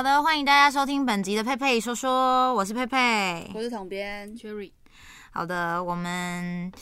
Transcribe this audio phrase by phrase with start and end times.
[0.00, 4.72] 好的，欢迎大家收听本集的佩佩说说，我是佩佩，我是统编 Cherry。
[5.30, 6.72] 好的，我们。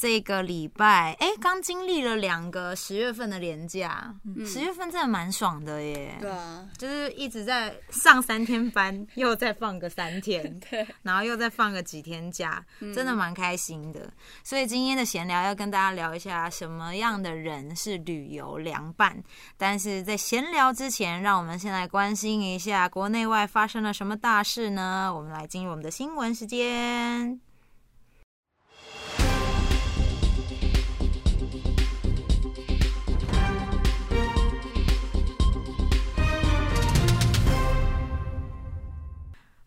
[0.00, 4.14] 这个礼拜，哎，刚经历了两个十月份的连假，
[4.46, 6.16] 十月份真的蛮爽的耶。
[6.18, 14.10] 对啊，就是一直在上三天班， 又再放个三天， 对，然后又再放个几天假，真的蛮开心的。
[14.42, 19.22] 所以今天的闲聊要跟大家聊一下，什么样的人是旅游凉拌。
[19.58, 25.12] 但是在闲聊之前，让我们先来关心一下国内外发生了什么大事呢？
[25.14, 27.49] 我们来进入我们的新闻时间。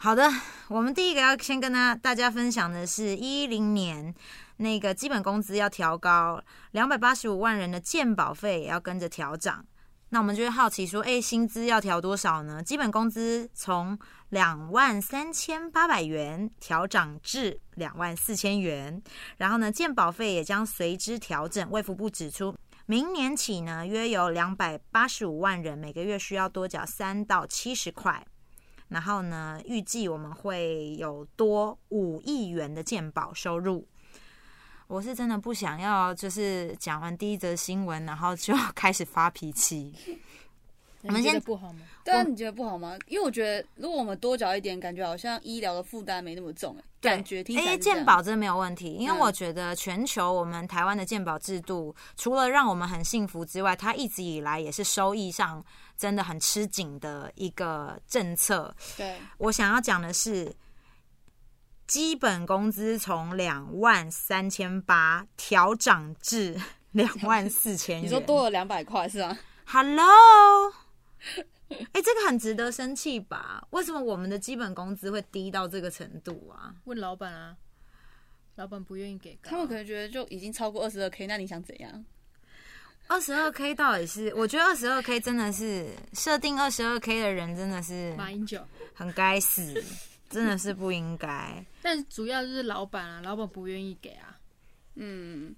[0.03, 0.30] 好的，
[0.67, 4.13] 我们第一个要先跟大大家分享的是，一零年
[4.57, 9.65] 那个基本工资要调高，两百八十五万人的健保费也要跟着调涨。
[10.09, 12.62] 那我们就会好奇说，哎，薪资要调多少呢？
[12.62, 19.01] 基本工资从两万三千八百元调涨至两万四千元，
[19.37, 21.71] 然后呢，健保费也将随之调整。
[21.71, 22.54] 卫福部指出，
[22.87, 28.21] 明年起呢，约有两百八十五万人每个月需要多缴三到七十块。
[28.94, 29.60] 然后呢？
[29.66, 33.86] 预计我们会有多五亿元的鉴宝收入。
[34.86, 39.91] 我是真的不想要，就是讲完第一则新闻，然后就开始发脾气。
[41.02, 41.80] 我们现在不好吗？
[42.05, 42.96] 对啊，你觉得不好吗？
[43.08, 46.76] 因为我觉得，如果我们多缴一点，感觉好像医疗的负担没那么重。
[46.77, 55.66] 哎，感觉听起来健保真的没有问题，因为我觉得全球我们台湾的健保制度，除了让我们很幸福之外，它一直以来也是收益上。
[56.04, 58.76] 真的很吃紧的一个政策。
[58.98, 60.54] 对我想要讲的是，
[61.87, 66.59] 基本工资从两万三千八调涨至
[66.91, 70.74] 两万四千元， 你说多了两百块是吗？Hello，
[71.94, 73.66] 哎，这个很值得生气吧？
[73.70, 76.75] 为什么我们的基本工资会低到这个程度啊？
[76.84, 77.56] 问老板啊，
[78.56, 82.03] 老板不愿意给，他们可能觉得就已经超过二十二 k，那你想怎样？
[83.13, 84.34] 二十二 K 到底是？
[84.34, 88.59] 我觉得二十二 K 真的是设定二十二 K 的人真的是马英九，
[88.96, 89.84] 很该死，
[90.31, 91.63] 真的是不应该。
[91.84, 94.40] 但主要就是老板啊，老板不愿意给啊。
[94.96, 95.56] 嗯，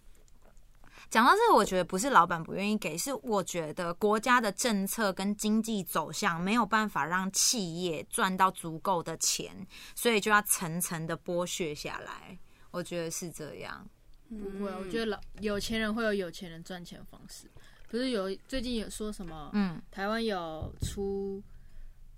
[1.10, 9.66] 讲到这个，我觉得不是老板不愿意给，是我觉得国家的政策跟经济走向没有办法让企业赚到足够的钱，
[9.96, 12.38] 所以就要层层的剥削下来。
[12.72, 13.88] 我觉得是这样。
[14.30, 17.50] 不会，我觉得老有钱人会有有钱人赚钱方式。
[17.88, 19.50] 不是有最近有说什么？
[19.54, 21.42] 嗯，台湾有出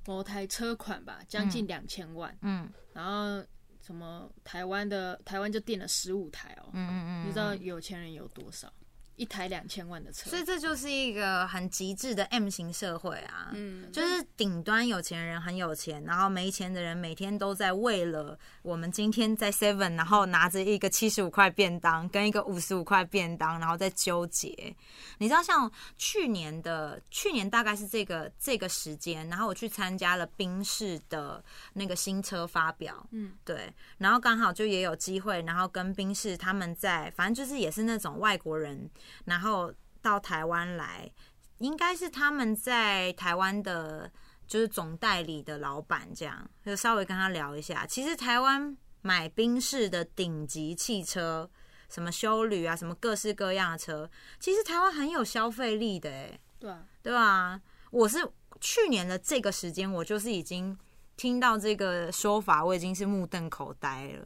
[0.06, 2.36] 某台车款吧，将近两千万。
[2.42, 3.46] 嗯，然后
[3.86, 6.70] 什么台湾的台湾就订了十五台哦。
[6.74, 8.72] 嗯嗯嗯，你知道有钱人有多少？
[9.18, 24.76] 一台两千万的车，所以这就是一个很极致的 M 型社会啊，嗯，就是顶端有钱人很有钱，然后没钱的人每天都在为了我们今天在 Seven，然后拿着一个七十五块便当跟一个五十五块便当，然后在纠结。
[25.18, 38.88] 你知道，像去年的去年大概是这个这个时间，然后我去参加了宾士的那个新车发表，嗯，对，然后刚好就也有机会，然后跟宾士他们在，反正就是也是那种外国人。
[39.26, 41.12] 然后到台湾来，
[41.58, 44.12] 应该是他们在台湾的，
[44.48, 47.86] 就是总代理的老板，这样就稍微跟他聊一下。
[47.86, 51.50] 其实台湾买宾士的顶级汽车，
[51.90, 54.10] 什么修旅啊，什么各式各样的车，
[54.40, 57.60] 其实台湾很有消费力的，哎，对对啊，
[57.92, 58.20] 我是
[58.62, 60.78] 去年的这个时间，我就是已经
[61.16, 64.26] 听到这个说法，我已经是目瞪口呆了，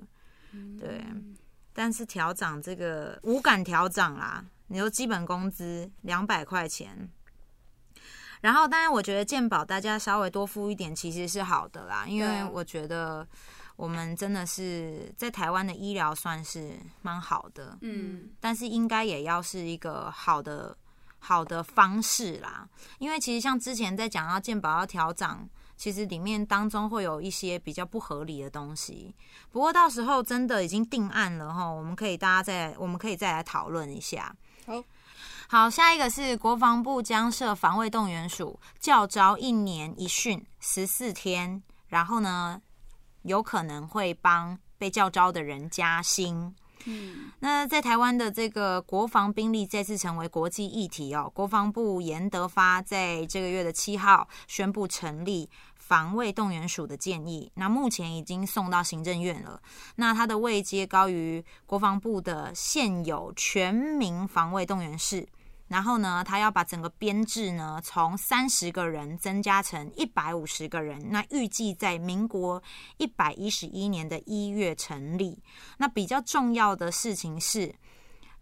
[0.79, 1.03] 对。
[1.73, 4.43] 但是调涨这个无感调涨啦。
[4.71, 7.09] 你说基本工资两百块钱，
[8.39, 13.27] 然后当然我觉得健保大家稍微多付一点其实是好的啦，因为我觉得
[13.75, 20.77] 我们真的是在台湾的医疗算是蛮好的，嗯，但是应该也要是一个好的
[21.19, 22.65] 好的方式啦，
[22.97, 25.49] 因为其实像之前在讲到健保要调整。
[25.77, 29.15] 其实里面当中会有一些比较不合理的东西，
[29.49, 34.31] 不过到时候真的已经定案了哈，我们可以大家再我们可以再来讨论一下。
[34.71, 34.83] 好，
[35.49, 42.61] 好，下一个是国防部将设防卫动员署，教招一年一训十四天，然后呢
[43.23, 46.55] 有可能会帮被教招的人加薪。
[46.85, 51.29] 嗯，那在台湾的这个国防兵力再次成为国际议题哦。
[51.31, 55.47] 国防部严德发在这个月的七号宣布成立。
[55.91, 59.61] 防卫动员署的建议，那目前已经送到行政院了。
[59.97, 65.27] 那它的位阶高于国防部的现有全民防卫动员室，
[65.67, 71.09] 然后呢，他要把整个编制呢从三十个人增加成一百五十个人。
[71.09, 72.63] 那预计在民国
[72.95, 75.43] 一百一十一年的一月成立。
[75.77, 77.75] 那比较重要的事情是，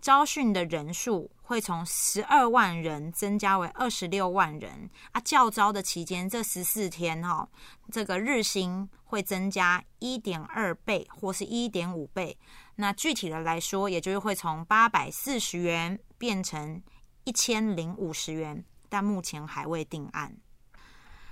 [0.02, 5.22] 招训的人数会从十二万人增加为二十六万人啊。
[5.22, 7.48] 教招的期间这十四天哈，
[7.92, 12.38] 这个日薪会增加一点二倍或是一点五倍。
[12.76, 16.82] 那具体的来说，也就是会从八百四十元变成。
[17.26, 20.36] 一千零五十元，但目前还未定案。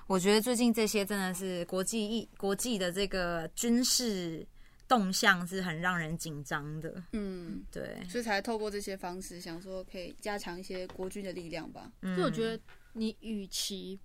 [0.05, 4.45] 我觉得最近这些真的是国际一国际的这个军事
[4.88, 7.04] 动向是很让人紧张的。
[7.12, 11.92] 嗯，对，所以才透过这些方式，想说可以加强一些国军的力量吧。
[12.01, 12.63] 所以我觉得，
[12.94, 14.00] 你与其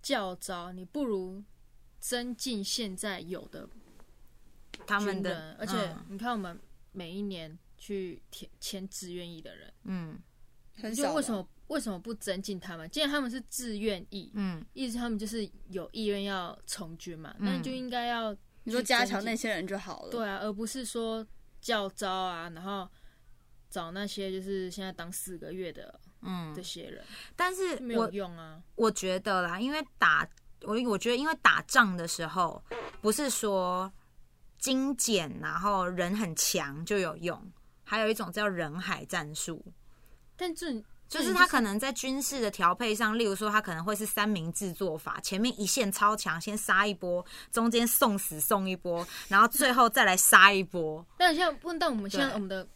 [0.00, 1.42] 教招，你不如
[1.98, 3.68] 增进现在有的
[4.86, 5.56] 他们的。
[5.58, 6.58] 而且你看，我们
[6.92, 10.18] 每一年去填签志愿意的人，嗯。
[10.94, 12.88] 就为什么为什么不增进他们？
[12.88, 18.32] 既然他们是自愿意，嗯，意思他们就是有意愿要从军嘛，那就应该要
[18.68, 21.26] 你说加强那些人就好了，对啊，而不是说
[21.60, 22.86] 教招啊，然后
[23.70, 27.02] 找那些就是现在当四个月的，嗯，这些人，
[27.34, 28.62] 但是没有用啊。
[28.74, 30.28] 我觉得啦，因为打
[30.62, 32.62] 我我觉得因为打仗的时候
[33.00, 33.90] 不是说
[34.58, 37.52] 精简然后人很强就有用，
[37.84, 39.64] 还有一种叫人海战术。
[40.36, 51.04] 但这就是他可能在军事的调配上，例如说他可能会是三明治做法，前面一线超强，先杀一波，中间送死送一波，然后最后再来杀一波。
[51.16, 52.68] 但像问到我们现在我们的，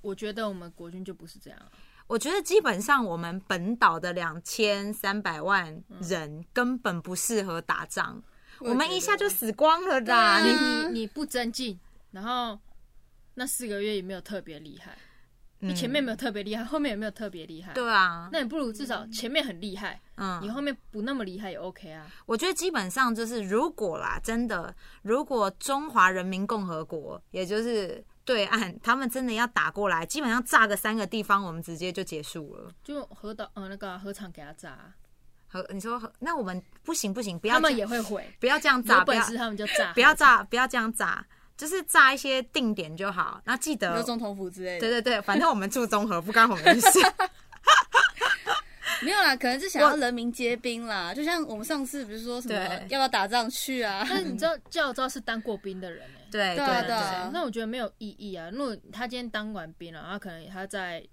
[0.00, 1.58] 我觉得我们国军就不是这样。
[2.06, 8.22] 我觉得基本上我们本岛的两千三百万人根本不适合打仗，
[8.60, 10.40] 我们一下就死光了的。
[10.40, 11.78] 你你不增进，
[12.12, 12.58] 然后
[13.34, 14.96] 那四个月也没有特别厉害。
[15.60, 17.72] 你前面没有特别厉害，后面也没有特别厉害。
[17.72, 22.06] 对啊，那你不如至少前面很厉害，嗯，你后面不那么厉害也 OK 啊。
[22.24, 32.72] 我觉得基本上就是，如果啦，真的，如果中华人民共和国，也就是对岸，他们真的要打过来，基本上炸个三个地方，我们直接就结束了。
[32.82, 34.94] 就核岛，呃，那个核厂给他炸。
[35.46, 41.26] 核，你说核，那我们不行不行，不要他们也会毁，不要这样炸，有本事他们就炸，不要炸，不要这样炸。
[41.60, 44.80] 就是炸一些定点就好，那记得总统府之类的。
[44.80, 46.88] 对对对，反正我们住综合，不干我们事。
[49.04, 51.12] 没有啦，可能是想要人民皆兵啦。
[51.12, 52.54] 就像我们上次不是说什么
[52.88, 54.06] 要不要打仗去啊？
[54.08, 56.96] 但你知道教招是当过兵的人哎，对对对。
[57.30, 58.48] 那我觉得没有意义啊。
[58.50, 61.06] 如果他今天当完兵了，然后可能他在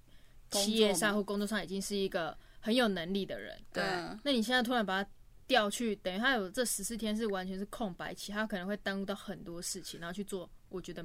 [0.52, 3.54] 企业上或工作上已经是一个很有能力的人。
[3.74, 3.84] 对，
[4.24, 5.10] 那你现在突然把他。
[5.48, 10.50] 调去等于他有这十四天是完全是空白期，他可能会耽误到很多事情，然后去做。
[10.70, 11.04] 我觉得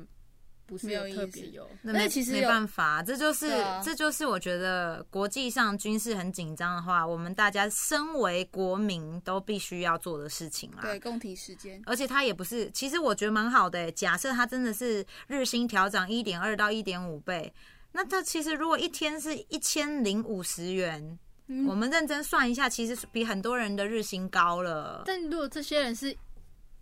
[0.67, 3.49] 不是有特别有，那其实没办法，这就是
[3.85, 10.83] 这就是我觉得国际上军事很紧张的话，我们大家身为国民都必须要做的事情啦。
[10.83, 11.81] 对，共体时间。
[11.87, 13.93] 而且他也不是，其实我觉得蛮好的。
[13.93, 17.53] 假设他真的是日薪调涨一点二到一点五倍，
[17.93, 21.19] 那他其实如果一天是一千零五十元。
[21.67, 25.03] 我们认真算一下，其实比很多人的日薪高了。
[25.07, 26.17] 但如果这些人是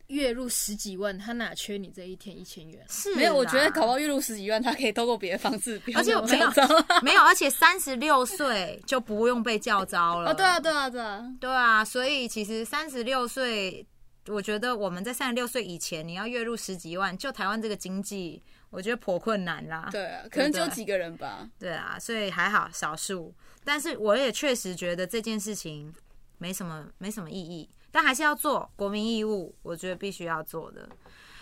[0.08, 2.84] 月入十几万，他哪缺你这一天一千元？
[2.88, 5.80] 是没有，我觉得搞到月入十几万，他可以透过别的方式。
[5.94, 6.50] 而且没有
[7.02, 10.30] 没有，而且三十六岁就不用被叫招了。
[10.30, 11.84] 哦，对啊，对啊，对啊，对啊。
[11.84, 13.86] 所以其实三十六岁，
[14.26, 19.88] 我觉得我们在三十六岁以前，你要月入十几万，就台湾这个经济，我觉得颇困难啦。
[19.92, 21.48] 对啊，可能只有几个人吧。
[21.56, 23.32] 对啊，所以还好，少数。
[23.64, 25.92] 但是我也确实觉得这件事情
[26.38, 30.88] 没什么没什么意义，但还是要做国民义务，我觉得必须要做的。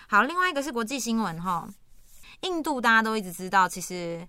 [0.09, 1.69] 好，另外一个是国际新闻哈，
[2.41, 4.27] 印度大家都一直知道，其实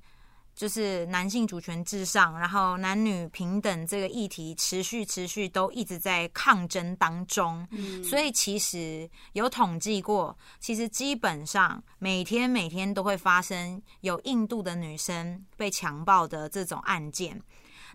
[0.53, 7.65] 就是男性主权至上，然后男女平等这个议题持续持续都一直在抗争当中。
[7.71, 17.41] 嗯，所以其实有统计过，其实基本上每天每天都会发生有印度的女生被强暴的这种案件。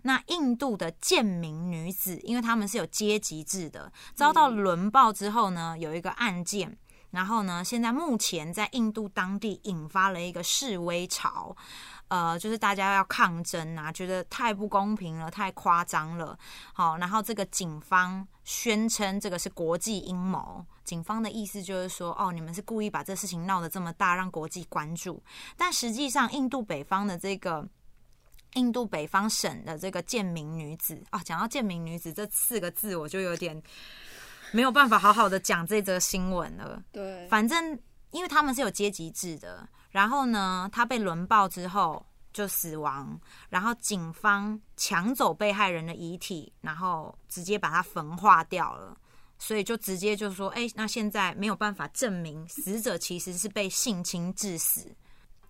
[0.05, 6.77] 那印度的贱民女子，因为他们是有阶级制的，遭到轮暴之后呢，有一个案件，
[7.09, 11.57] 然后呢，现在目前在印度当地引发了一个示威潮，
[12.09, 16.37] 呃，就是大家要抗争啊，觉得太不公平了，太夸张了，
[16.73, 25.23] 好，然后这个警方宣称这个是国际阴谋，警方的意思就是说，哦，你们是故意把这事情闹得这么大，让国际关注，
[25.57, 27.67] 但实际上印度北方的这个。
[28.55, 33.61] 印度北方省的这个贱民女子啊，讲到贱民女子这四个字，我就有点
[34.51, 36.81] 没有办法好好的讲这则新闻了。
[36.91, 37.79] 对，反正
[38.11, 43.19] 因为他们是有阶级制的，然后呢，她被轮暴之后，就死亡，
[43.49, 48.97] 然后警方抢走被害人的遗体，然后直接把它焚化掉了。
[49.37, 54.95] 所以就直接就说，哎，那现在没有办法证明死者其实是被性侵致死，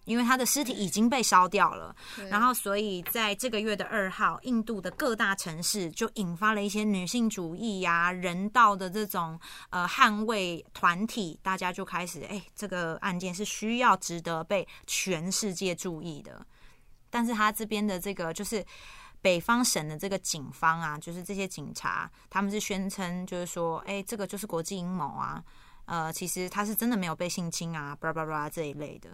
[0.06, 1.96] 因为他的尸体已经被烧掉了。
[2.30, 16.46] 然后，所以在这个月的二号，印度的各大城市就引发了一些女性主义呀、人道的这种呃捍卫团体，大家就开始，哎，这个案件是需要值得被全世界注意的。
[17.10, 18.66] 但是他这边的这个就是。
[19.22, 25.44] 北方省的这个警方啊，就是这些警察，他们是宣称，就是说，哎，这个就是国际阴谋啊，
[25.86, 29.10] 呃，其实他是真的没有被性侵啊，巴拉巴拉这一类的。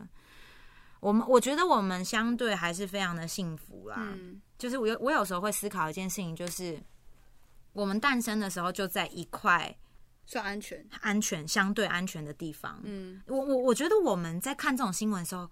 [1.01, 3.97] 我们我觉得我们相对还是非常的幸福啦。
[3.99, 6.81] 嗯，就是我有我有时候会思考一件事情，就是
[7.73, 9.77] 我们诞生的时候就在一块
[10.25, 12.79] 算安全、安全相对安全的地方。
[12.83, 15.49] 嗯，我我我觉得我们在看这种新闻的时候。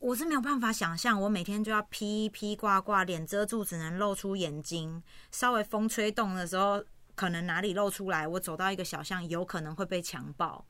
[0.00, 5.02] 我是没有办法想象，我每天就要披披挂挂，脸遮住，只能露出眼睛。
[5.32, 6.80] 稍微风吹动的时候，
[7.16, 10.64] 可能哪里露出来，我走到一个小巷，有可能会被强暴。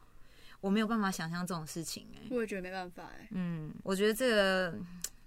[0.60, 4.74] 我没有办法想象这种事情，哎，我也觉得没办法，哎，嗯，我觉得这个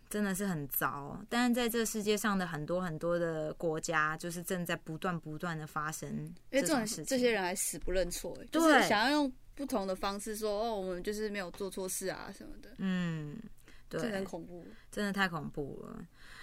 [0.10, 1.20] 真的是很糟。
[1.30, 7.06] 但是在这世界上的很多很多的国家，就是正在不断不断的发生这种事情。
[7.06, 13.38] 这些人还死不认错，就是想要用不同的方式说，哦，我们就是没有做错事啊什么的，嗯。
[13.90, 16.00] 对，很恐怖，真的太恐怖了。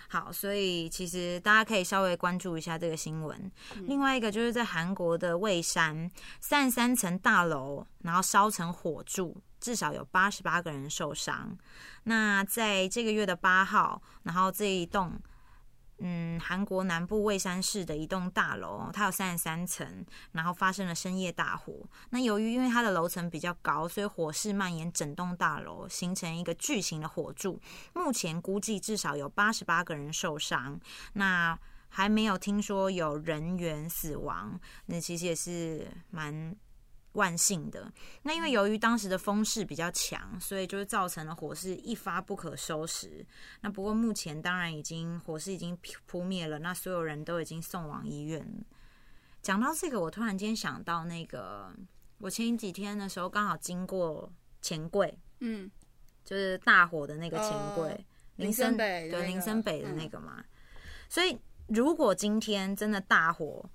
[0.09, 3.51] 好，所以其实大家可以稍微关注一下这个新闻。
[3.87, 6.11] 另外一个就是在韩国的蔚山，
[6.41, 11.57] 三十三层大楼，然后烧成火柱，至少有八十八个人受伤。
[12.05, 15.13] 那在这个月的八号，然后这一栋。
[16.01, 21.75] 嗯，韩国南部蔚山市的一栋大楼，它有三十三层，然后发生了深夜大火。
[22.11, 27.61] 那由于因为它的楼层比较高，所以火势蔓延整栋大楼，形成一个巨型的火柱。
[27.95, 30.81] 目前估计至少有八十八个人受伤，
[31.15, 34.61] 那还没有听说有人员死亡。
[34.87, 36.55] 那其实也是蛮。
[37.19, 43.27] 万幸的，那因为由于当时的风势比较强，所以就是造成了火势一发不可收拾。
[43.61, 48.65] 那不过目前当然已经火势已经扑灭了，那所有人都已经送往医院。
[49.43, 51.75] 讲到这个，我突然间想到那个，
[52.19, 54.33] 我前几天的时候刚好经过
[54.63, 55.69] 钱柜，嗯，
[56.25, 58.07] 就是大火的那个钱柜，
[58.37, 60.45] 林森北对林森北的那个嘛。
[61.09, 63.69] 所以如果今天真的大火，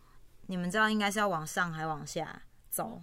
[0.47, 3.01] 你们知道应该是要往上还往下走？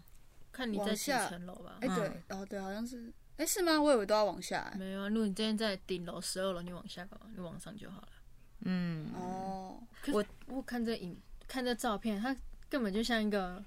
[0.53, 1.79] 看你在几层楼吧？
[1.81, 3.81] 哎，对，哦，对，好像是，哎，是吗？
[3.81, 4.73] 我以为都要往下。
[4.79, 8.09] 没有啊，如果你今天在顶楼十二楼，你往下搞，你往上就好了。
[8.61, 9.81] 嗯，哦，
[10.13, 12.37] 我我看这影，看这照片，它
[12.69, 13.65] 根本就像一个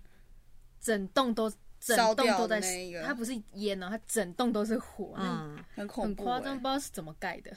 [0.79, 2.61] 整栋都整栋都在，
[3.05, 7.55] 它不是烟哦，它整栋都是火，嗯，很恐怖，很夸张，不知道是怎么盖的。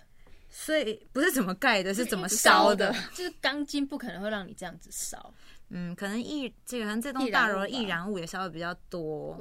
[0.48, 2.94] 所以不是怎么盖的，是怎么烧的？
[3.12, 5.34] 就是钢筋不可能会让你这样子烧。
[5.70, 9.36] 嗯，可能易这个可能这栋大楼的易燃物也稍微比较多，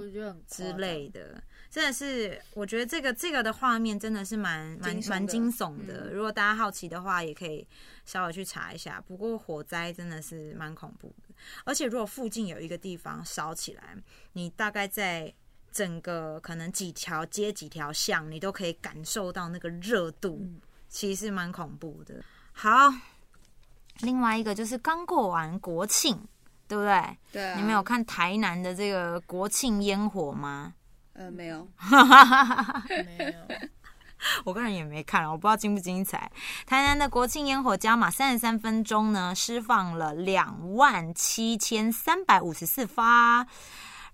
[0.47, 1.39] 之类的，
[1.69, 6.11] 真的是我觉得这个这个的画面真的是蛮蛮蛮惊悚的。
[6.11, 7.67] 如果大家好奇的话，也可以
[8.05, 8.99] 稍微去查一下。
[9.05, 13.95] 不过火灾真的是蛮恐怖的，而且如果附近有一个地方烧起来，
[14.33, 15.31] 你大概在
[15.71, 20.41] 整个可能几条街几条巷，你都可以感受到那个热度，
[20.89, 22.23] 其实蛮恐怖的。
[22.51, 22.91] 好。
[23.99, 26.19] 另外一个就是刚过完国庆，
[26.67, 27.17] 对不对？
[27.31, 27.55] 对。
[27.55, 30.73] 你们有看台南的这个国庆烟火吗？
[31.13, 31.67] 呃，没有。
[32.89, 33.57] 没有。
[34.43, 36.31] 我个人也没看，我不知道精不精彩。
[36.65, 43.45] 台南的国庆烟火加码三十三分钟呢，释放了两万七千三百五十四发。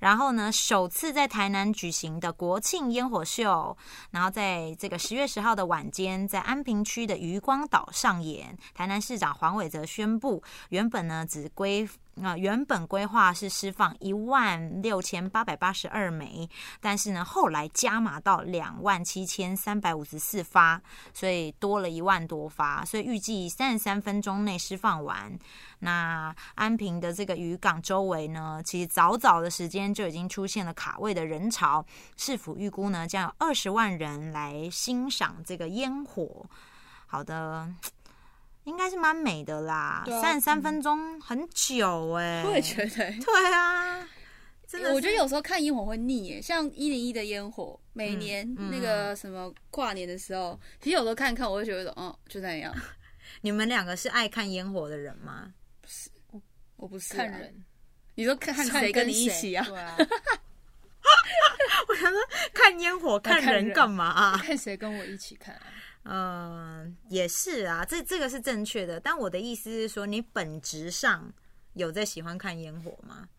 [0.01, 3.77] 然后呢，首次在台南举行的国庆烟火秀，
[4.09, 8.57] 然后在这个十月十号的晚间，在安平区的渔光岛上演。
[8.73, 11.87] 台南市长黄伟哲宣布，原本呢只规。
[12.13, 16.47] 那原本规划是释放一万六千八百八十二枚，
[16.81, 20.81] 但是呢，后来加码到两万七千三百五十四发，
[21.13, 25.39] 所以多了一万多发，所以预计三十三分钟内释放完。
[25.79, 31.83] 那安平的这个渔港周围呢，其实早早的时间就已经出现了卡位的人潮，
[32.17, 36.45] 市府预估呢，将有二十万人来欣赏这个烟火。
[37.07, 37.73] 好的。
[38.65, 44.07] 应该是蛮美的啦，三十三分钟很久哎，我也觉得，对啊，
[44.67, 52.73] 真的，我觉得有时候看烟火会腻耶，像一零一的烟火，每年那个什么跨年的时候，其实有时候看看，我会觉得，哦，就那样。
[53.41, 55.51] 你们两个是爱看烟火的人吗？
[55.81, 56.41] 不是，我
[56.77, 57.63] 我不是看人。
[58.15, 59.65] 你说看谁跟你一起啊？
[61.87, 62.19] 我想说
[62.53, 64.37] 看烟火看人干嘛啊？
[64.43, 65.63] 看谁跟我一起看啊？
[66.03, 68.99] 嗯，也是啊，这这个是正确的。
[68.99, 71.31] 但我的意思是说，你本质上
[71.73, 73.29] 有在喜欢看烟火吗？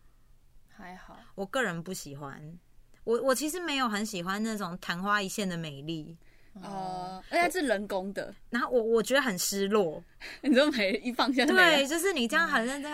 [0.69, 2.57] 还好，我个人不喜欢。
[3.03, 6.17] 我我其实没有很喜欢那种昙花一现的美丽。
[6.61, 10.03] 哦，而且是人工的，然后我我觉得很失落。
[10.41, 12.91] 你说没一放下，对，就是你这样很认真，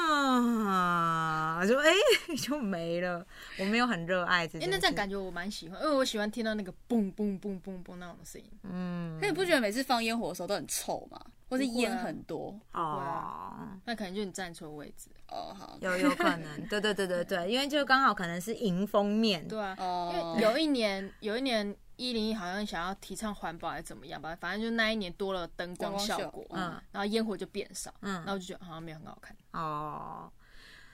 [0.00, 1.90] 哇，就哎
[2.40, 3.26] 就没了。
[3.58, 8.46] 我没有很热爱这，哎，那这样感觉我蛮喜欢，因为我喜欢听到那个嘣嘣嘣嘣嘣那种声音。
[8.64, 11.20] 嗯，那你不觉得每次放烟火的时候都很臭吗？
[11.48, 12.54] 或是烟很多？
[12.72, 13.52] 哦，
[13.84, 15.08] 那可能就你站错位置。
[15.28, 19.48] 哦，好，有有可能， 对对对对对，因为就刚好可能是迎风面。
[19.48, 19.76] 对啊，
[20.12, 21.74] 因为有一年有一年。
[22.08, 29.34] 一零一好像想要提倡环保还是怎么样吧，反正就那一年多了灯光效果，嗯，然后烟火就变少，嗯，然后就觉得好像没有很好看。
[29.52, 30.30] 哦，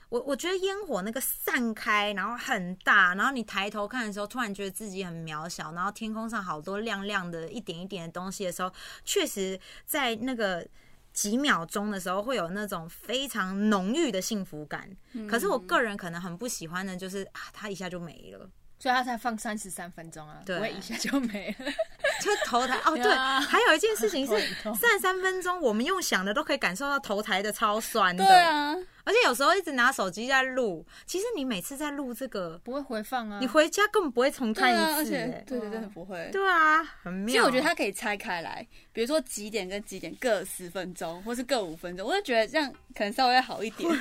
[0.08, 8.72] 我我觉得烟火那个散开，然后很大，然后你抬头看的时候，突然觉得自己很渺小，然后天空上好多亮亮的一点一点的东西的时候，
[9.04, 10.66] 确实在那个
[11.12, 14.88] 几秒钟的时候会有那种非常浓郁的幸福感。
[15.28, 18.48] 可是我个人可能很不喜欢的，就是啊，它一下就没了。
[18.80, 21.66] 所以他才放三十三分钟啊，不会一下就没了。
[22.20, 24.32] 就头台哦，对，还有一件事情是
[24.74, 28.24] 三十三分钟，我们用想的都可以感受到头台的超酸的。
[28.24, 36.30] 对啊，而且有时候一直拿手机在录，其实你每次在录这个不会回放啊，你回家根本不会重看一次，对对，真的不会。
[36.32, 37.32] 对啊，很妙。
[37.32, 43.90] 其实我觉得它可以拆开来，比如说几点跟几点各十分钟，或是各五分钟，我就觉得这样可能稍微好一点。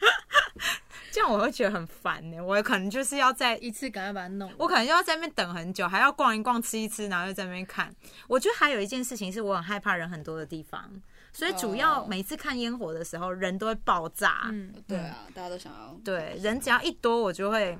[1.10, 7.92] 这样我会觉得很烦呢，我可能就是要在一次赶快把它弄，我可能就要在那边等很久，还要逛一逛、吃一吃，然后又在那边看。
[8.28, 10.90] 我觉得还有一件事情是我很害怕人很多的地方，
[11.32, 14.42] 所以主要每次看烟火的时候人都会爆炸。
[14.52, 15.98] 嗯，对啊，大家都想要。
[16.04, 17.76] 对，人只要一多，我就会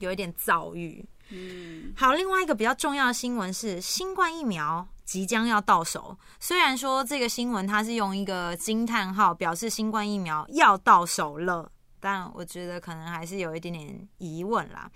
[0.00, 1.04] 有一点躁郁。
[1.30, 6.16] 嗯，好，另外一个比较重要的新闻是新冠疫苗即将要到手。
[6.40, 11.70] 虽然说这个新闻它是用一个惊叹号表示新冠疫苗要到手了。
[12.00, 14.90] 但我觉得可能还是有一点点疑问啦。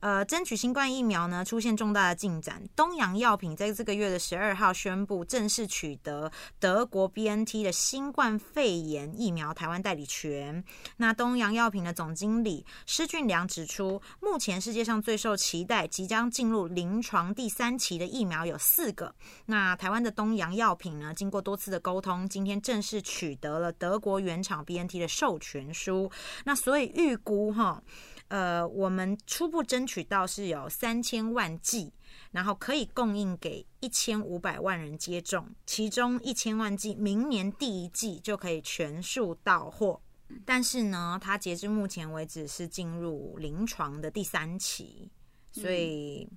[0.00, 2.62] 呃，争取新冠疫苗呢出现重大的进展。
[2.76, 6.30] 东洋药品在这个月的十二号宣布正式取得
[6.60, 10.62] 德国 B N T 的新冠肺炎疫苗台湾代理权。
[10.98, 19.12] 那东洋药品的总经理施俊良指出，目前世界上最受期待、即将进入临床第三期的疫苗有四个。
[19.46, 26.08] 那台湾的东洋药品呢，经过多次的沟通，今天正式取得了德国原厂 B N T 的授权书。
[26.44, 27.82] 那所以预估哈。
[28.28, 31.90] 呃，我们初步争取到是有三千万剂，
[32.30, 39.98] 然后可以供应给一千五百万人接种，其中一千万剂明年第一季就可以全数到货。
[40.44, 45.10] 但是呢，它截至目前为止是进入临床的第三期，
[45.50, 46.28] 所以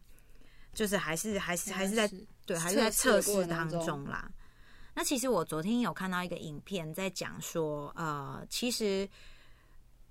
[0.73, 2.09] 就是还是还是还是在
[2.45, 4.31] 对还是在测试当中啦。
[4.95, 9.09] 那其实我昨天有看到一个影片，在讲说，呃，其实。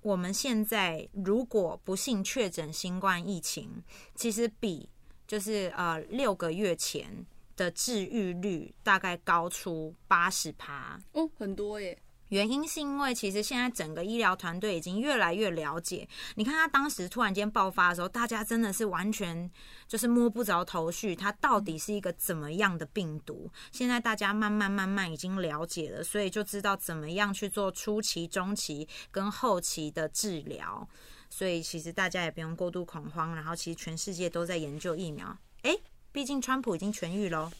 [0.02, 3.82] 我们现在如果不幸确诊新冠疫情，
[4.14, 4.88] 其实比
[5.26, 11.98] 就是呃六个月前的治愈率大概高出八十趴哦，很多耶。
[12.30, 16.08] 原因是因为其实现在整个医疗团队已经越来越了解。
[16.34, 19.50] 你看他当时突然间爆发的时候，大家真的是完全
[19.86, 23.50] 就是摸不着头绪，它到底是一个怎么样的病毒。
[23.70, 30.88] 现在大家慢慢慢慢已经了解了，所以就知道怎么样去做初期、中期跟后期的治疗。
[31.28, 33.34] 所以其实大家也不用过度恐慌。
[33.34, 35.36] 然后其实全世界都在研究疫苗。
[35.62, 35.76] 哎，
[36.12, 37.50] 毕竟川普已经痊愈喽。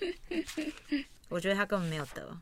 [1.28, 2.38] 我觉得他根本没有得。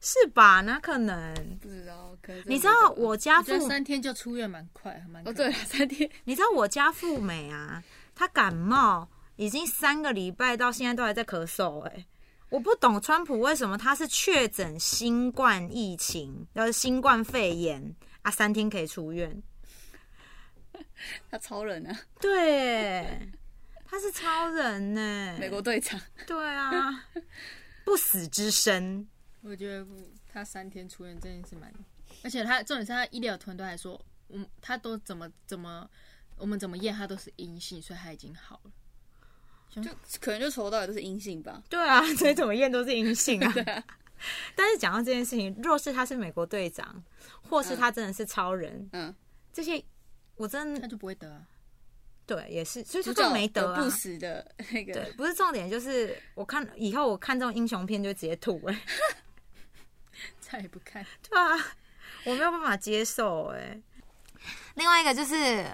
[0.00, 0.60] 是吧？
[0.60, 1.34] 那可能？
[1.60, 2.02] 不知道。
[2.44, 5.32] 你知道我家父三天就出院，蛮快，蛮哦。
[5.32, 6.10] 对，三天。
[6.24, 7.80] 你知道我家富美啊？
[8.16, 11.80] 他感冒已经三个礼拜，到现在都还在咳嗽。
[11.82, 12.04] 哎，
[12.48, 19.40] 我不懂川普为什么他是确诊新冠疫情，要是新冠肺炎啊，三天可以出院。
[21.30, 21.96] 他超人啊！
[22.20, 23.28] 对，
[23.88, 26.00] 他是超人呢， 美国队长。
[26.26, 27.04] 对啊，
[27.84, 29.06] 不死之身。
[29.48, 29.86] 我觉得
[30.26, 31.72] 他三天出院这件事蛮，
[32.24, 35.88] 而且他重点是他医疗团队还说，嗯，他都怎么怎么，
[36.36, 41.62] 我们怎么验他都是阴性，所以他已经好了，就可能就从头到尾都是阴性吧。
[41.68, 43.54] 对啊，所以怎么验都是阴性 啊。
[44.54, 47.04] 但是讲到这件事情，若是他是美国队长，
[47.48, 49.14] 或是他真的是超人，嗯，
[49.52, 49.80] 这些
[50.36, 51.46] 我真他就不会得啊。
[52.26, 53.80] 对，也是，所以就没得啊。
[53.80, 58.82] 不死的那个，对，不是重点，就是我看以后我看这种英雄片就直接吐哎。
[60.48, 61.58] 再也不看，对啊，
[62.24, 63.80] 我没有办法接受哎。
[64.74, 65.66] 另外一个就是，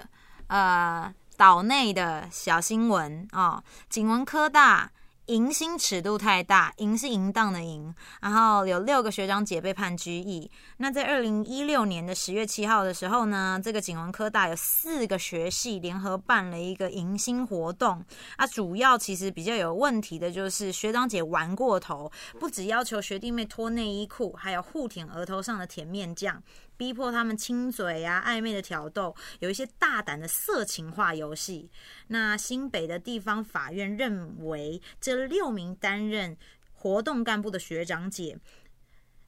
[0.47, 4.89] 呃，岛内的小新闻哦，景文科大。
[5.27, 10.51] 迎新尺度太大，迎是淫荡的淫，然后有六个学长姐被判拘役。
[10.77, 18.03] 那在二零一六年的十月七号的时候呢，这个景文科大有四个学系联合办了一个迎新活动。
[18.35, 26.43] 啊，主要其实比较有问题的就是学长姐玩过头，不只要求学弟妹脱内衣裤，还有互舔额头上的甜面酱。
[26.83, 31.71] 逼迫他们亲嘴呀，暧昧的挑逗，有一些大胆的色情化游戏。
[32.07, 36.35] 那新北的地方法院认为，这六名担任
[36.73, 38.37] 活动干部的学长姐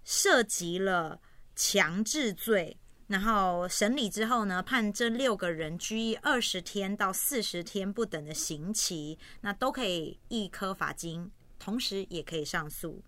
[0.03, 1.21] 涉及了
[1.55, 2.77] 强制罪。
[3.07, 13.01] 然后审理之后呢，判这六个人拘役二十天到四十天不等的刑期，那都可以一颗罚金，同时也可以上诉。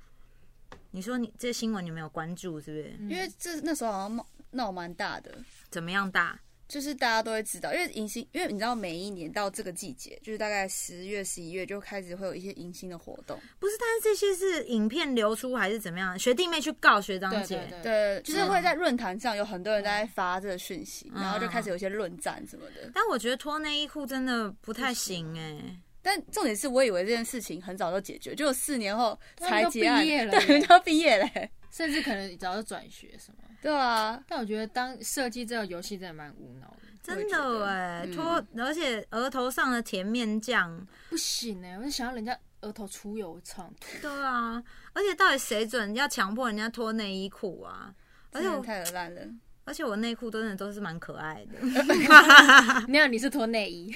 [0.91, 2.95] 你说你这新闻你没有关注是不是？
[3.13, 4.25] 因为这那时候好像。
[4.51, 5.31] 闹蛮大的，
[5.69, 6.39] 怎么样大？
[6.67, 13.39] 就是大家都会知道，因为迎新，因为你知道每一年到这个季节，就是大概十月、十一月就开始会有一些迎新的活动。
[13.57, 16.19] 不是，但是这些是影片流出还是怎么样？
[16.19, 22.91] 学弟妹去告学长姐，对，就是会在论坛上有很多人在发这个讯息，然后就开始有一些论战什么的。
[22.93, 25.57] 但我觉得脱内衣裤真的不太行哎。
[26.01, 33.37] 但重点是我以为这件事情很早就解决，就四年后才结案，对，就要毕业嘞，甚至可能早就转学什么。
[33.61, 44.61] 对啊，但我觉得当设计这个游戏真的蛮无脑的，真的哎，脱而且额头上的甜面酱不行哎，我就想要人家额头出油唱对啊，
[44.93, 47.93] 而且到底谁准要强迫人家脱内衣裤啊？
[48.31, 49.21] 而且我太烂了，
[49.65, 51.59] 而且我内裤真的都是蛮可爱的。
[52.87, 53.93] 没有，你是脱内衣。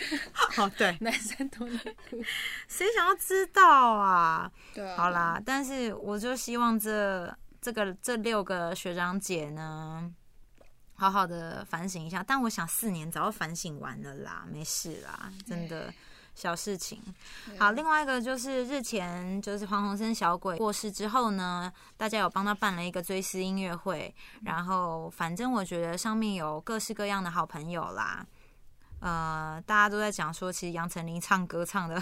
[0.57, 1.77] 哦，对， 男生脱内
[2.09, 2.23] 裤，
[2.67, 4.51] 谁想要知道啊？
[4.73, 7.31] 对，好啦，但是我就希望这。
[7.61, 10.11] 这个这六个学长姐呢，
[10.95, 12.23] 好好的反省一下。
[12.25, 15.93] 但我想四年早就反省完了啦，没事啦，真的
[16.33, 16.99] 小事情。
[17.59, 24.13] 好，另外一个就是日前就是黄鸿升小鬼过世之后呢，大家有帮他办了一个追思音乐会。
[24.43, 28.25] 然后反正我觉得上面有各式各样的好朋友啦，
[29.01, 32.01] 呃，大家都在讲说，其实杨丞琳唱歌唱的。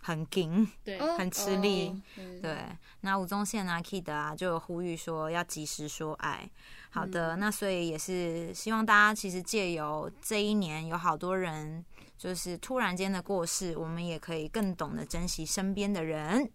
[0.00, 2.02] 很紧，对，很吃力，
[2.40, 2.56] 对。
[3.00, 6.48] 那吴宗宪啊，Kid 啊，就有呼吁说要及时说爱。
[6.90, 11.82] 好的，那所以也是希望大家其实借由这一年有好多人
[12.18, 16.48] 就是突然间的过世，我们也可以更懂得珍惜身边的人。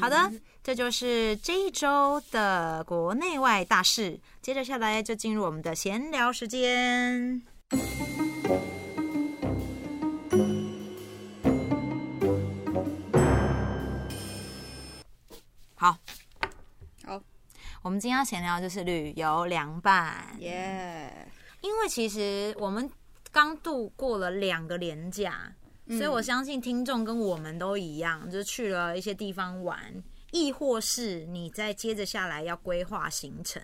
[0.00, 4.20] 好的，这就是这一周的国内外大事。
[4.42, 7.40] 接着下来就进入我们的闲聊时间。
[15.84, 15.98] 好，
[17.04, 17.22] 好，
[17.82, 21.28] 我们今天要闲聊就是旅游凉拌，耶！
[21.60, 22.90] 因为其实我们
[23.30, 25.54] 刚度过了两个年假，
[25.88, 33.62] 所以我相信听众跟我们都一样，就是去了一些地方玩，亦或是你在接着下来要规划行程。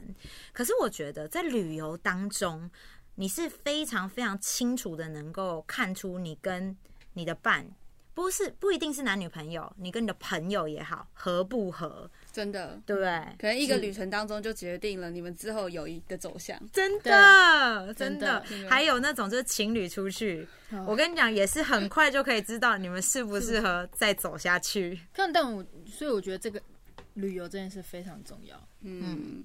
[0.53, 2.71] 可是我觉得在旅游当中，
[3.15, 6.77] 你是非常非常清楚的能够看出你跟
[7.15, 7.67] 你的伴。
[8.13, 12.11] 不是不一定是男女朋友，你跟你的朋友也好，合不合？
[12.33, 13.09] 真的，对不对？
[13.39, 16.61] 可能一个旅程当中就决定了你们之后友谊的走向。
[16.71, 18.45] 真的，真的。
[18.69, 20.47] 还有那种就是情侣出去，
[20.87, 25.01] 我跟你讲，也是很快就可以知道你们适不适合再走下去。
[25.15, 26.61] 但但我所以我觉得这个
[27.15, 28.69] 旅游这件事非常重要。
[28.83, 29.45] 嗯，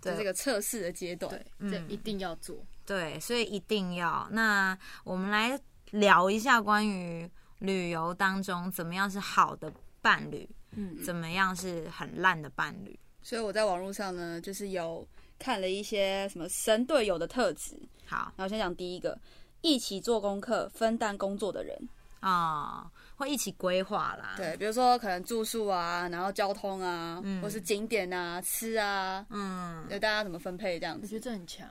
[0.00, 2.56] 在这个测试的阶段，对这一定要做。
[2.84, 4.26] 对，所以一定要。
[4.32, 5.58] 那我们来
[5.90, 7.30] 聊一下关于。
[7.62, 10.48] 旅游当中怎么样是好的伴侣？
[10.72, 12.98] 嗯，怎么样是很烂的伴侣？
[13.22, 15.06] 所以我在网络上呢，就是有
[15.38, 17.78] 看了一些什么神队友的特质。
[18.04, 19.16] 好，那我先讲第一个，
[19.60, 21.88] 一起做功课、分担工作的人
[22.20, 24.34] 啊，会一起规划啦。
[24.36, 31.02] 对，比如说可能住宿啊，然后交通啊，或是景点啊、吃啊，嗯，就大家怎么分配这样子？
[31.02, 31.68] 我觉得这很强。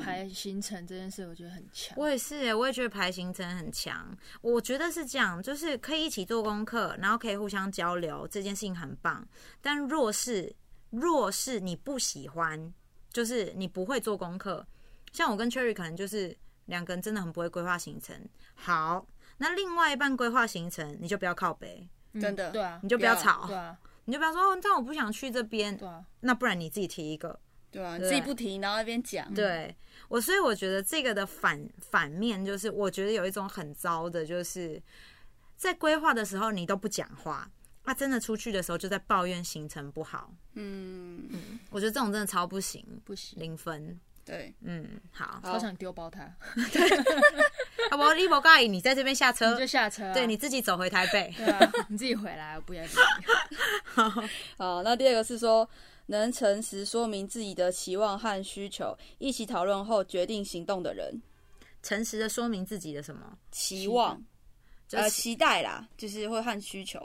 [0.00, 1.96] 排行程这件事，我觉得很强。
[1.96, 4.16] 我也是，我也觉得排行程很强。
[4.40, 9.26] 我觉得是这样，就是可以一起做功课，然后可以互相交流，这件事情很棒。
[9.60, 10.54] 但若是
[10.90, 12.72] 若是你不喜欢，
[13.12, 14.66] 就是你不会做功课，
[15.12, 16.36] 像我跟 Cherry 可能就是
[16.66, 18.16] 两个人真的很不会规划行程。
[18.54, 21.88] 好，那另外一半规划行程，你就不要靠北，
[22.20, 27.38] 真的，对啊，你就不要吵，对啊，你就不要说，但我不想去这边，对啊，那不然你自己提一个。
[27.78, 29.32] 对啊，自己不提，然后那边讲。
[29.32, 29.74] 对
[30.08, 34.82] 我，所以我觉得这个的反反面就是，我觉得有一种很糟的，就是
[35.56, 37.48] 在规划的时候你都不讲话，
[37.84, 40.32] 啊，真的出去的时候就在抱怨行程不好。
[40.54, 44.00] 嗯嗯，我觉得这种真的超不行，不行，零分。
[44.24, 46.20] 对，嗯，好，好想丢包他。
[47.90, 54.02] 啊不，你不介意，你在这边下车，你就下车，对，你自己走回台北，对啊， 你自己回来，我不要理你。
[54.58, 55.66] 好，那第二个是说，
[56.08, 61.22] 能诚实说明自己的期望和需求，一起讨论后决定行动的人。
[61.82, 64.20] 诚实的说明自己的什么期望，
[64.90, 66.98] 呃，期待啦，就是会和需求。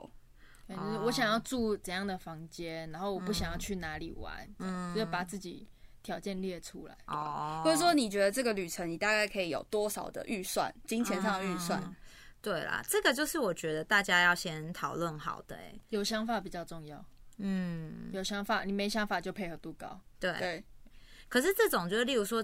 [0.67, 5.67] 就是我想要住怎样的房间，然后我不想要去哪里玩，嗯，就把自己。
[6.03, 11.81] 条件列出来，哦，或者说你觉得这个旅程你大概可以有多少的预算，金钱上的预算？
[12.41, 17.05] 对啦，这个就是我觉得大家要先讨论好的，哎，有想法比较重要。
[17.43, 19.99] 嗯，有想法，你没想法就配合度高。
[20.19, 20.63] 对，
[21.29, 22.43] 可是这种就是，例如说。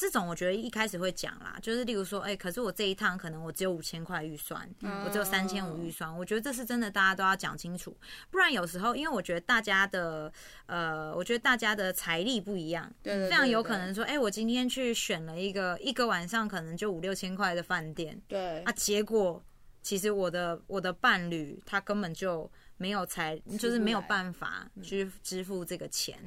[0.00, 4.64] 这种我觉得一开始会讲啦，就是例如说，哎，可是我这一趟可能我只有五千块预算，
[5.04, 7.96] 我只有三千五预算，我觉得这是真的，大家都要讲清楚，
[8.30, 10.32] 不然有时候，因为我觉得大家的，
[10.66, 19.42] 呃，我觉得大家的财力不一样，对，非常有可能说，哎，我今天去选了一个一个晚上可能就五六千块的饭店，对，啊，结果
[19.82, 26.18] 其实我的我的伴侣他根本就没有财，就是没有办法去支付这个钱。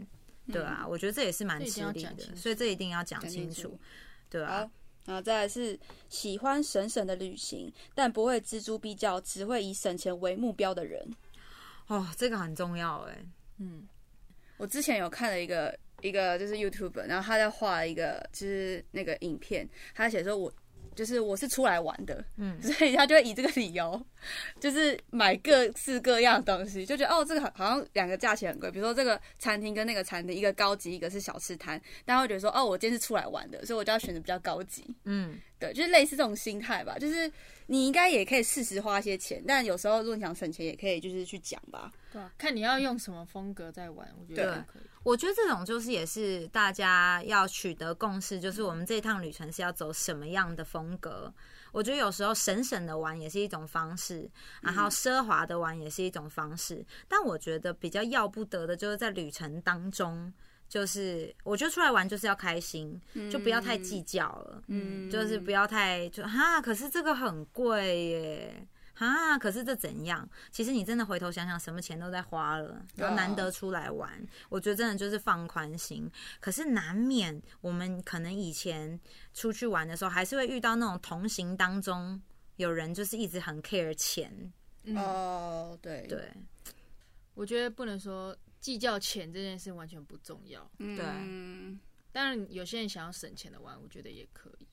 [0.51, 3.79] 对啊，我觉得这也是蛮吃力的，所以这一定要讲清楚，
[4.29, 4.69] 对啊。
[5.05, 11.03] 然后再来是喜欢省省的旅行，但不会锱铢必较，只会以省钱为目标的人。
[11.87, 13.17] 哦，这个很重要哎。
[13.57, 13.87] 嗯，
[14.57, 20.53] 我之前有看了一个一个就是 YouTube，然后他在画一个就是那个影片，他写说我。
[20.93, 24.05] 就是我是出来玩的，嗯，所以他就会以这个理由，
[24.59, 37.31] 就是买各式各样的东西，就觉得哦，这个好像两个价钱很贵，比如说这个餐厅跟那个餐厅，一个高级，一个是小吃摊，大家会觉得说哦，我今天是出来玩的，所以我就要选择比较高级，嗯，对，就是类似这种心态吧，就是
[37.67, 44.81] 你应该也可以适时花一些钱，但有时候如果你想省钱，也可以就是去讲吧，对，看你要用什么风格在玩，我觉得可以。
[45.03, 51.33] 我觉得这种就是也是大家要取得共识，就是我们这趟旅程是要走什么样的风格。
[51.71, 54.29] 我觉得有时候省省的玩也是一种方式，
[54.61, 56.85] 然后奢华的玩也是一种方式。
[57.07, 60.31] 但我觉得比较要不得的就是在旅程当中，
[60.67, 62.99] 就是我觉得出来玩就是要开心，
[63.31, 68.67] 就不要太计较了，嗯，就是不要太就哈，可是这个很贵耶。
[68.95, 69.37] 啊！
[69.37, 70.29] 可是这怎样？
[70.51, 74.11] 其实你真的回头想想，什么钱都在花了，然后难得出来玩，
[74.49, 76.09] 我觉得真的就是放宽心。
[76.39, 78.99] 可是难免我们可能以前
[79.33, 82.21] 出去玩的时候，还是会遇到那种同行当中
[82.57, 84.53] 有人就是一直很 care 钱。
[84.95, 86.31] 哦，对对，
[87.33, 90.69] 我觉得不能说计较钱这件事完全不重要。
[90.77, 90.97] 对，
[92.11, 94.67] 当然有些人想要省钱的玩，我觉得也可以。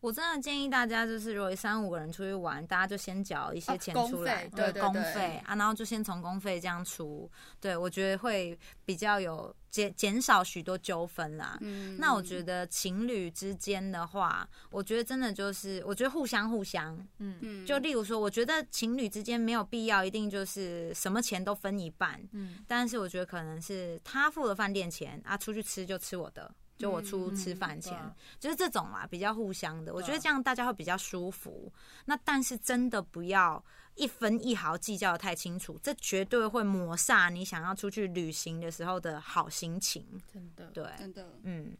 [0.00, 11.58] 我真的建议大家，就是如果三五个人出去玩，大家就先缴一些钱出来，对公费啊，然后就先从公费这样出，对我觉得会比较有减减少许多纠纷啦。
[11.60, 26.50] 嗯，那我觉得情侣之间的话，我觉得真的就是，我觉得互相互相，嗯嗯，就例如说，我觉得情侣之间没有必要一定就是什么钱都分一半，嗯，但是我觉得可能是他付了饭店钱啊，出去吃就吃我的。
[26.80, 27.94] 就我出吃饭钱，
[28.38, 31.70] 就是这种啦，比较互相的，我觉得这样大家会比较舒服。
[32.06, 33.62] 那但是真的不要
[33.96, 40.06] 一分一毫计较的太清楚，这绝对会抹煞你想要出去旅行的时候的好心情。
[40.32, 41.76] 真的，对，真的，嗯。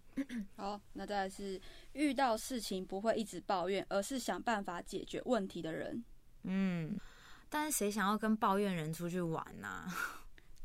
[0.57, 1.59] 好，那再来是
[1.93, 6.05] 遇到事情不会一直抱怨，而是想办法解决问题的人。
[6.43, 7.01] 嗯，
[7.49, 9.87] 但是谁想要跟抱怨人出去玩呢？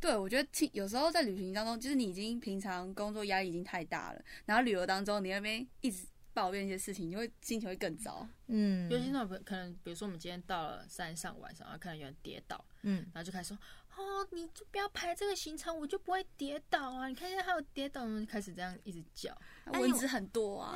[0.06, 8.28] 对，我觉得有时候在旅行当中，就是你已经平常工作压力已经太大了，然后旅游当中你那边一直抱怨一些事情，你会心情会更糟。
[8.46, 13.58] 嗯，尤其那种可能，比如说我们今天到了山上晚上，然后看到有人跌倒，嗯，然后就开始说，
[13.98, 17.08] 哦，你就不要排这个行程，我就不会跌倒啊！
[17.08, 19.36] 你看现在还有跌倒，就开始这样一直叫，
[19.74, 20.74] 蚊子很多啊，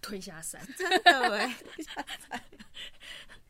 [0.00, 1.56] 推下山， 真的 哎。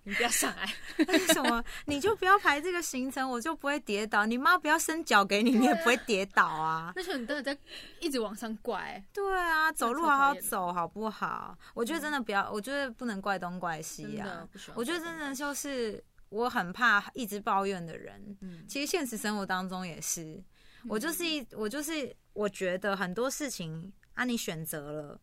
[0.06, 0.70] 你不要上来，
[1.08, 1.64] 为什么？
[1.86, 4.26] 你就不要排这个行程，我就不会跌倒。
[4.26, 6.92] 你妈不要伸脚给你，你也不会跌倒啊。
[6.94, 7.56] 那时候你都在
[8.00, 9.02] 一直往上怪。
[9.14, 11.56] 对啊，走路好好走，好不好？
[11.72, 14.46] 我觉得真的不要，我觉得不能怪东怪西啊。
[14.74, 18.36] 我觉得真的就是我很怕一直抱怨的人。
[18.40, 20.42] 嗯，其实现实生活当中也是，
[20.88, 25.20] 我就是一，我就是我觉得很多事情啊，你选择了。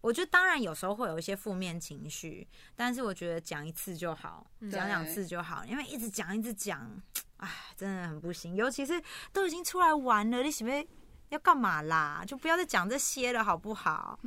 [0.00, 7.02] 我觉得当然有时候会有一些负面情绪，但是我觉得讲一次就好，讲两次就好，因为一直讲一直讲，
[7.38, 8.54] 哎，真的很不行。
[8.54, 10.86] 尤其是都已经出来玩了，你准备
[11.30, 12.22] 要干嘛啦？
[12.26, 14.18] 就不要再讲这些了，好不好？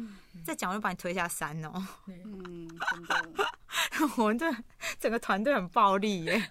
[0.45, 1.71] 再讲我就把你推下山哦。
[2.07, 3.49] 嗯，真的，
[4.17, 4.45] 我们这
[4.99, 6.49] 整个团队很暴力耶，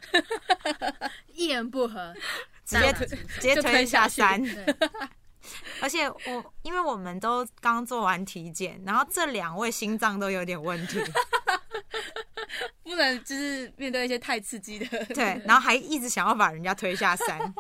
[1.33, 2.15] 一言不合
[2.65, 4.43] 直接直接推下山。
[5.81, 11.01] 而且我因为我们都刚做完体检，然后这两位心脏都有点问题，
[12.83, 17.55] 不能就是面对一些太刺激的，对，然后还一直想要把人家推下山，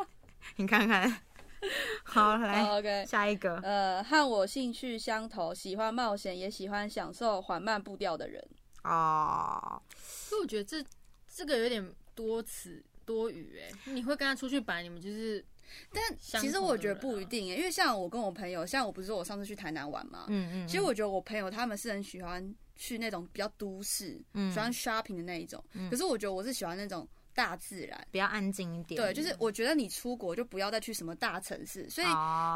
[0.56, 1.20] 你看看。
[2.04, 8.42] 好，来，OK，下一个，呃，和我兴趣相投，喜欢冒险，也喜欢享受缓慢步调的人。
[8.84, 10.84] 哦，所以我觉得这
[11.28, 15.44] 这个有点多此多余，哎，你会跟他出去摆，你们就是。
[15.92, 24.18] 但其实我觉得不一定，因为像我跟我朋友，像我不是说我上次去台南玩嘛，嗯嗯，其实我觉得我朋友他们是很喜欢去那种比较都市，
[24.50, 27.06] 喜欢 shopping 的那一种，可是我觉得我是喜欢那种
[27.38, 29.00] 大自然，比较安静一点。
[29.00, 32.06] 对，就是我觉得你出国就不要再去什么大城市，所以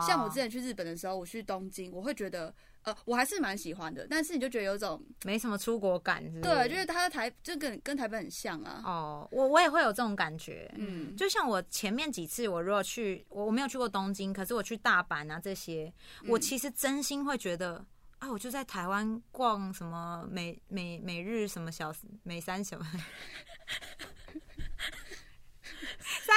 [0.04, 2.52] 像我之前去日本的时候，我去东京，我会觉得。
[2.84, 8.82] 呃，我还是蛮喜欢的，但是你就觉得有种没什么出国感，对，就是它的台就跟跟台北很像啊。
[8.84, 15.94] 哦，我我也会有这种感觉，嗯，就像我前面几次，我如果去，我我没有去过东京，可是我去大阪啊这些，
[16.26, 17.86] 我其实真心会觉得，
[18.18, 23.00] 啊，我就在台湾逛什么每每每日什么小每三什么三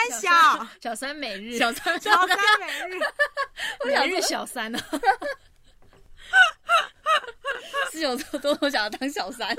[0.10, 3.00] 小 小三每日小三小三每日
[3.86, 4.80] 每日小三呢。
[7.91, 9.56] 是有多多想要当小三，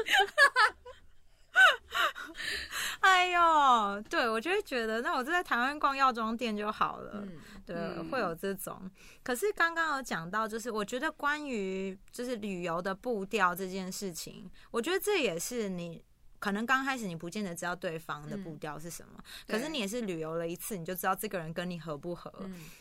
[3.01, 7.25] 哎呦，对我就会觉得，那我就在台湾逛药妆店就好了。
[7.65, 7.75] 对，
[8.11, 8.91] 会有这种。
[9.23, 16.05] 可是刚刚有讲到，就是我觉得关于就是旅游的步调这件事情，我觉得这也是你。
[16.47, 22.33] 可能刚开始你不见得知道对方的步调是什么，可是你也是旅游了一次，你就知道这个人跟你合不合。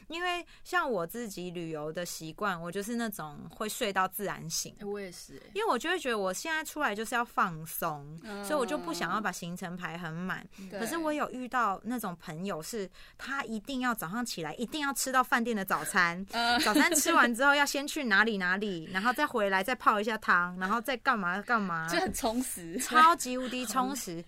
[0.08, 4.76] 因为像我自己旅游的习惯，我就是那种会睡到自然醒。
[4.82, 10.48] 我也是，因为我就会觉得我现在出来就是要放松，所以我就不想要把行程排很满。
[10.70, 16.24] 可是我有遇到那种朋友，是他一定要早上起来，一定要吃到饭店的早餐，
[16.64, 23.55] 早餐吃完之后要先去哪里哪里，然后再回来再泡一下汤，然后再干嘛干嘛， 就很充实，超级无敌。
[23.64, 24.26] 充实，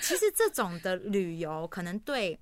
[0.00, 2.38] 其实这种的旅游可能对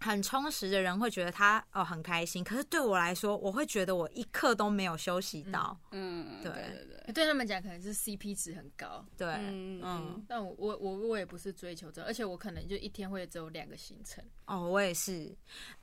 [0.00, 5.78] 很充实的人会觉得他哦很开心，可是对我来说，我会觉得我一刻都没有休息到。
[5.90, 9.04] 嗯，对对对，对他们讲可能是 CP 值很高。
[9.18, 14.24] 对，嗯，但我我我我也不是追求者，而且我可能就一天会只有两个行程。
[14.46, 15.36] 哦，我也是，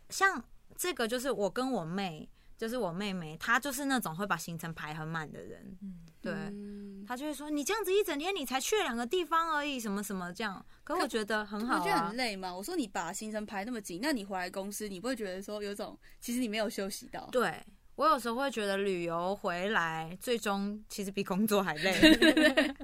[0.10, 0.44] 像
[0.76, 2.28] 这个就是我跟我妹。
[2.58, 5.78] 就是我妹妹，她就是那种会把行程排很满的人。
[5.82, 12.54] 嗯，对，她就会说：“你这样子一整天，你才去了两个地方而已，什么什么这样。”可我觉得很好，我觉得很累嘛。
[12.54, 17.30] 我说你把行程排那么紧，那你回来公司，你不会觉得说有种其实你没有休息到？
[17.32, 17.54] 对
[17.96, 21.94] 我有时候会觉得旅游回来，最终其实比工作还累。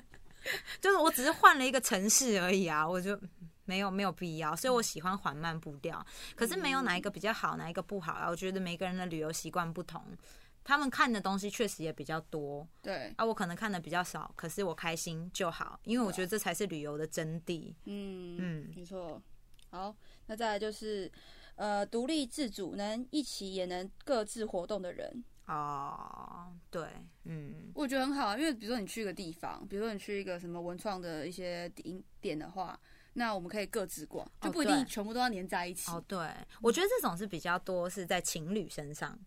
[0.82, 3.20] 就是我只是换了一个城市而已啊，我就。
[3.66, 6.06] 没有没有必要，所以我喜欢缓慢步调。
[6.36, 8.30] 可是没有哪一个比较好，哪一个不好啊？
[8.30, 10.04] 我觉得每个人的旅游习惯不同，
[10.64, 12.68] 他们看的东西确实也比较多。
[12.82, 17.74] 对啊，我可能看的比较少，可是我开心就好，因为我觉得这才是旅游的真谛。
[17.86, 19.22] 嗯嗯，没错。
[19.70, 19.96] 好，
[20.28, 21.12] 那再来就是
[21.56, 25.24] 呃，独立自主，能一起也能各自活动的人。
[25.48, 26.88] 哦，对，
[27.24, 32.80] 嗯，我觉得很好啊，因为比如说你去一个地方，比如说你去一个什么文创的一些景点的话。
[33.14, 35.92] 那我们可以各自逛，就不一定全部都要黏在一起。
[35.92, 36.28] 哦，对，
[36.62, 39.18] 我觉得这种是比较多是在情侣身上，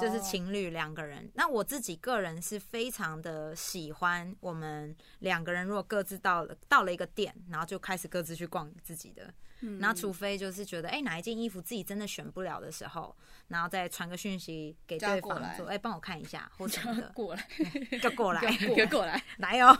[0.00, 1.30] 就是情侣两个人。
[1.34, 9.32] 那我自己个人是非常的喜欢，我们两个人如果各自到了到了一个店，然后就开始各自去逛自己的。
[9.80, 13.14] 然后，除非就是觉得，哎，哪一件衣服自己真的选不了的时候，
[13.48, 16.80] 然后再传个讯息给对方，说，哎，帮我看一下，或者
[17.14, 17.46] 过来，
[18.02, 18.40] 就过来，
[18.76, 19.76] 就过来，来哦，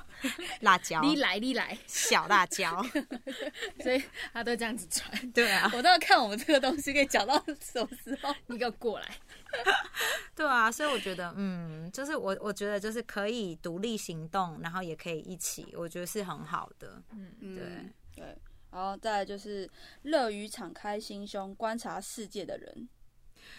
[0.61, 2.83] 辣椒，你来，你来，小辣椒，
[3.83, 9.16] 所以他都这样子传，对啊，我都要看我们这个东西可以讲到什么时候，你给我过来，
[10.37, 17.62] 对啊，所以我觉得，嗯，就是我，我觉得就是可以独立行动，然后也可以一起，我觉得是很好的，嗯，对，
[18.93, 19.69] 后再就是
[20.03, 22.89] 乐于敞开心胸观察世界的人。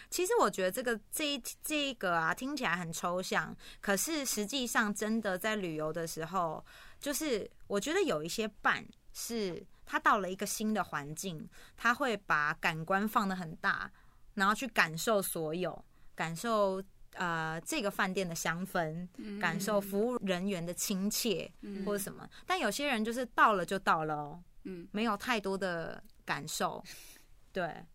[0.09, 6.63] 其实我觉得这个这一这一个啊，听起来很抽象，可是实际上真的在旅游的时候，
[7.01, 13.91] 就是我觉得有一些伴是他到了一个新的环境，他会把感官放得很大，
[14.35, 15.83] 然后去感受所有，
[16.15, 16.81] 感受
[17.15, 19.07] 呃这个饭店的香氛，
[19.41, 21.51] 感受服务人员的亲切
[21.85, 22.29] 或者什么。
[22.45, 24.41] 但有些人就是到了就到了哦。
[24.63, 26.83] 嗯，没有太多的感受，
[27.51, 27.85] 对，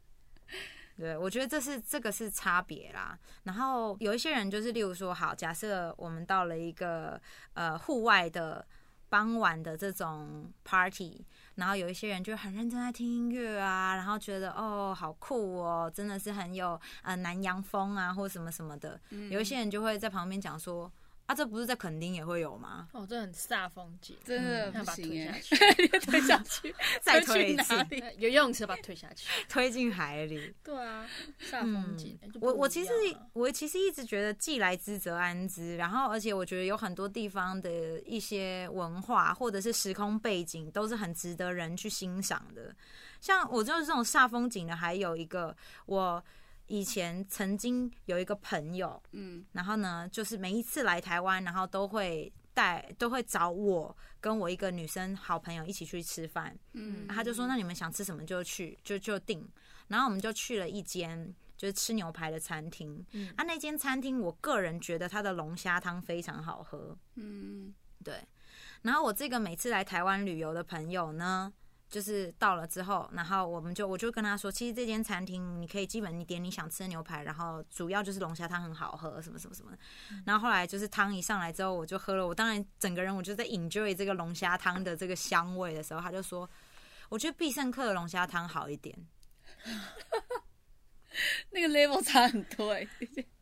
[0.96, 3.18] 对，我觉得这是这个是差别啦。
[3.44, 7.20] 然后有一些人就是，例如说，好，假设我们到了一个
[7.54, 8.66] 呃户外的
[9.08, 19.00] 傍晚的这种 party，然后有一些人就很认真在听音乐啊，然后觉得哦好酷哦，真的是很有呃南洋风啊，或什么什么的。
[19.30, 20.92] 有一些人就会在旁边讲说。
[21.29, 22.89] 啊，这不是在垦丁也会有吗？
[22.93, 25.39] 哦，这很煞风景，真的不行哎！
[26.01, 27.74] 推下去， 再推一次，
[28.16, 30.55] 有游泳池把它推下去，推进海里。
[30.64, 31.07] 对啊，
[31.39, 32.18] 煞风景。
[32.41, 32.91] 我我其实
[33.35, 42.74] 我其实一直觉得既来之则安之，然后而且我觉得有很多地方的一些文化或者是时空背景都是很值得人去欣赏的。
[43.20, 45.55] 像我就是这种煞风景的，还有一个
[45.85, 46.24] 我。
[46.68, 59.46] 以前曾经有一个朋友，嗯，然后呢，就是每一次来台湾，然后都会带，都会找我跟我一个女生好朋友一起去吃饭，嗯，他就说那你们想吃什么就去，就就定，
[59.88, 68.22] 然后我们就去了一间就是吃牛排的餐厅，嗯，啊，那间餐厅我个人觉得它的龙虾汤非常好喝，嗯，对，
[68.82, 71.52] 然后我这个每次来台湾旅游的朋友呢。
[71.89, 79.78] 就是到了之后，然后我们就我就跟他说，其实这间餐厅你可以基本你点你想吃的牛排，然后主要就是龙虾汤很好喝，什么什么什么的。
[80.26, 86.49] 然后后来就是汤一上来之后，我就喝了，我当然整个人我就在 enjoy 这个龙虾汤的这个香味的时候，他就说，
[87.09, 88.95] 我觉得必胜客的龙虾汤好一点。
[91.51, 92.86] 那个 level 差很多哎。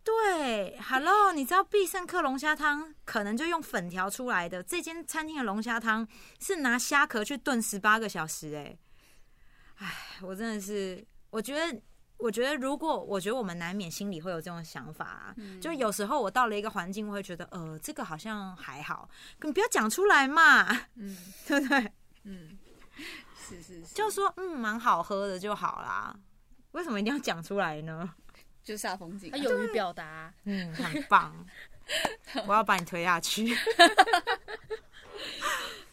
[0.06, 6.06] 对，Hello，你知道必胜客龙虾汤可能就用粉条出来的，这间餐厅的龙虾汤
[6.38, 8.78] 是拿虾壳去炖十八个小时，哎，
[9.78, 9.92] 哎，
[10.22, 11.82] 我真的是，我觉得，
[12.18, 19.10] 我觉得如果，我觉得我们难免心里会有这种想法啊，就有时候我到了一个环境，我会觉得，呃，这个好像还好，
[19.42, 21.92] 你不要讲出来嘛，嗯， 对不对？
[22.22, 22.56] 嗯，
[23.36, 26.16] 是是是，就说，嗯，蛮好喝的就好啦，
[26.70, 28.08] 为什么一定要讲出来呢？
[28.66, 31.46] 就煞风景，他勇于表达，嗯， 很棒。
[32.48, 33.54] 我要把你推下去。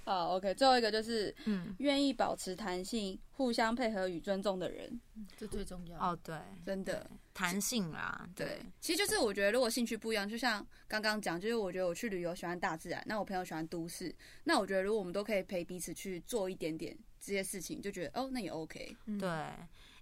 [0.04, 5.00] 好，OK，最后一个就是，嗯，愿意保持弹性、互相配合与尊重的人，
[5.38, 5.98] 这最重要。
[6.00, 8.60] 哦，对，真的弹性啦，对。
[8.82, 14.14] 其实就是我觉得，如果兴趣不一样，就像刚刚讲，就是我觉得我去旅游喜欢大自然，那我朋友喜欢都市，
[14.44, 18.98] 那我觉得如果我们都可以陪彼此去做一点点这些事情，就觉得哦，那也 OK。
[19.20, 19.30] 对。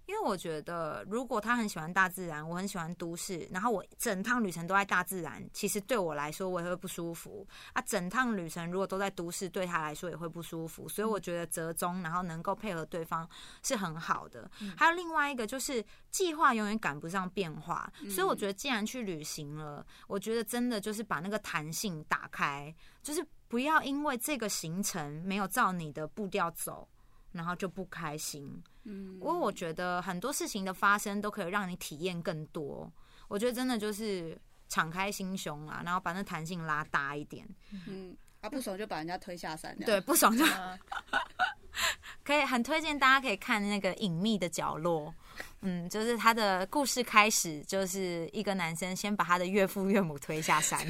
[0.06, 7.80] 因为我觉得，如果他很喜欢大自然，我很喜欢都市，然后我整趟旅程都在大自然，其实对我来说我也会不舒服啊。
[7.82, 10.88] 整趟旅程如果都在都市，对他来说也会不舒服。
[10.88, 13.28] 所以我觉得折中，然后能够配合对方
[13.62, 14.50] 是很好的。
[14.76, 26.88] 还有另外一个就是，计划永远赶不上变化，所以我觉得既然去旅行了，我觉得真的就是把那个弹性打开，就是不要因为这个行程没有照你的步调走。
[27.32, 32.90] 然后就不开心，嗯，因为我觉得很多事情的发生都可以让你体验更多。
[33.28, 37.48] 我觉得真的就是敞开心胸啊，然后把那弹性拉大一点。
[37.86, 39.76] 嗯，啊，不爽就把人家推下山。
[39.78, 40.44] 对，不爽就
[42.22, 45.14] 可以很推荐大家可以看那个隐秘的角落。
[45.62, 50.78] 嗯，就是他的故事开始就是一个男生先把他的岳父岳母推下山。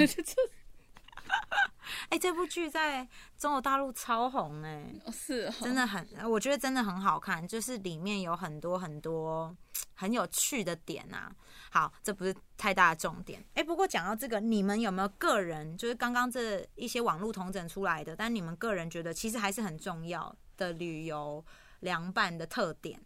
[2.09, 3.07] 哎，这部剧在
[3.38, 9.55] 中国大陆超红哎，是，真的很，我觉得真的很好看，就是里面有很多很多
[9.95, 11.34] 很有趣的点啊。
[11.70, 13.45] 好，这不是太大的重点。
[13.55, 21.45] 哎，不过讲到这个，你们有没有个人，就是刚刚这一些网络同整出来的，但你们个人觉得其实还是很重要的旅游
[21.80, 23.01] 凉拌的特点？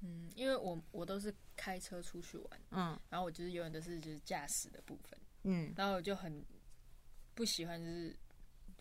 [0.00, 6.44] 嗯，因为我我都是开车出去玩，嗯，然后我就是永远都是就是驾驶的部分，嗯，然后我就很。
[7.34, 8.16] 不喜欢就是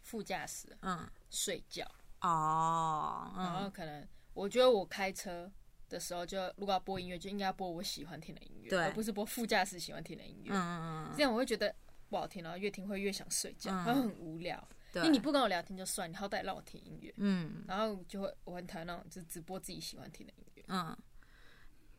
[0.02, 1.86] 副驾驶，嗯，睡觉
[2.22, 5.52] 哦，然后可能我觉得我开车
[5.89, 10.52] 的时候，就如果要播音乐，就应该播我喜欢听的音乐，而不是播副驾驶喜欢听的音乐。
[10.54, 11.74] 嗯嗯嗯，这样我会觉得
[12.10, 14.68] 不好听，然后越听会越想睡觉，会很无聊。
[14.95, 17.14] 因为你不跟我聊天就算，你好歹让我听音乐。
[17.18, 20.66] 嗯，然后就会我很讨厌那种就只播自己喜欢听的音乐。
[20.68, 20.97] 嗯，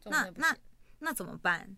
[0.05, 0.55] 那那
[0.99, 1.75] 那怎么办？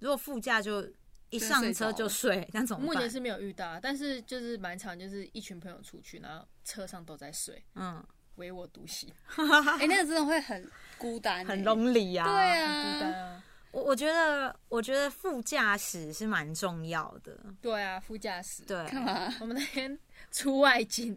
[0.00, 0.84] 如果副驾就。
[1.30, 8.04] 一上车就睡， 那怎么目前是没有遇到，但是就是蛮常，就是一群朋友出去，然后车上都在睡，嗯，
[8.36, 9.12] 唯我独醒。
[9.80, 12.24] 哎，那个真的会很孤单，很 lonely 呀。
[12.24, 13.44] 对啊，孤单啊。
[13.70, 17.38] 我我觉得，我觉得副驾驶是蛮重要的。
[17.60, 18.62] 对啊，副驾驶。
[18.62, 19.34] 对，干嘛？
[19.40, 19.98] 我们那天
[20.30, 21.14] 出外景，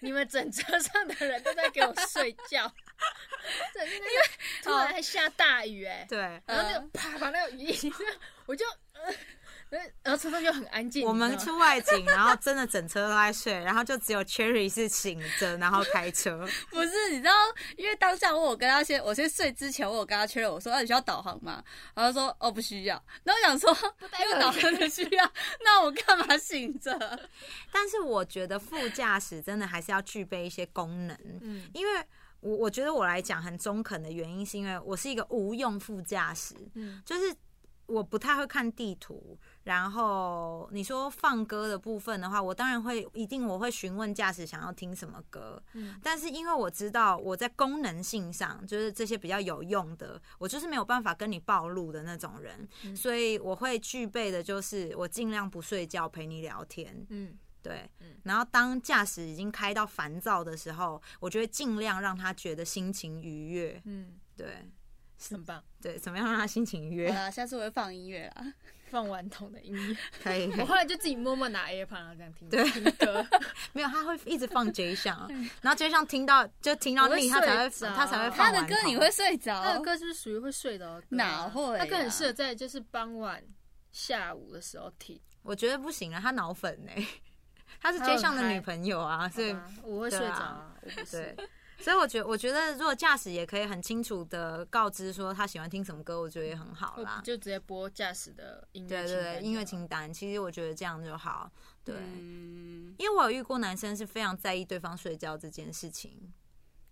[0.00, 2.72] 你们整车上的人都在给我睡觉。
[3.72, 4.22] 对，因为
[4.62, 7.92] 突然还下大雨，哎，对，然后那个啪把那个雨衣，
[8.46, 8.64] 我就。
[10.02, 11.06] 然后车上就很安静。
[11.06, 16.38] 我们出外景，然后真的整车都在睡，然后就只有 Cherry 是醒着，然后开车。
[16.70, 17.32] 不是，你知道，
[17.76, 21.62] 因为当下我有跟他先，我先睡之前，我有跟他确认，我说：“你需要导航吗？”
[21.94, 25.32] 然后说：“哦，不需要。”然后想说，因为导航的需要，
[25.64, 26.98] 那我干嘛醒着？
[27.70, 32.04] 但是我觉得副驾驶真的还是要具备一些功能，嗯，因为。
[32.40, 37.34] 我我觉得我来讲很中肯的原因，是因为我是一个无用副驾驶，嗯，就是
[37.86, 39.36] 我不太会看地图。
[39.68, 57.36] 然后你说放歌的部分的话，我当然会一定我会询问驾驶想要听什么歌，嗯，但是因为我知道我在功能性上就是这些比较有用的，我就是没有办法跟你暴露的那种人，所以我会具备的就是我尽量不睡觉陪你聊天，嗯。
[57.60, 57.90] 对，
[58.22, 63.82] 然后当驾驶已经开到烦躁的时候，我就会尽量让他觉得心情愉悦。
[63.84, 64.64] 嗯，对，
[65.28, 65.62] 很棒。
[65.82, 67.08] 对，怎么样让他心情愉悦？
[67.10, 68.54] 啊，下次我会放音乐啦，
[68.88, 69.96] 放顽童的音乐。
[70.22, 70.50] 可以。
[70.58, 72.48] 我后来就自己默默拿 AirPod 然后这样听。
[72.48, 73.26] 对，听歌。
[73.72, 75.28] 没有，他会一直放 J 上，
[75.62, 78.52] 然后 J 上听到就听到腻，他才会他才会放。
[78.52, 79.62] 他的歌你会睡着？
[79.62, 81.02] 他的歌是不是属于会睡的。
[81.10, 81.78] 哪会？
[81.78, 83.42] 他更很适合在就是傍晚、
[83.92, 85.20] 下午的时候听。
[85.42, 86.90] 我觉得不行了，他脑粉呢。
[87.80, 90.74] 他是街上的女朋友啊，所以我会睡着。
[91.12, 91.36] 对，
[91.80, 97.20] 所以我觉我觉得，如果驾驶也可以很清楚的告知说他喜欢听什么歌，我觉得也很好啦。
[97.24, 100.12] 就直接播驾驶的音乐，对对对，音乐清单。
[100.12, 101.50] 其实我觉得这样就好。
[101.84, 101.94] 对，
[102.98, 106.32] 因为我有遇过男生是非常在意对方睡觉这件事情，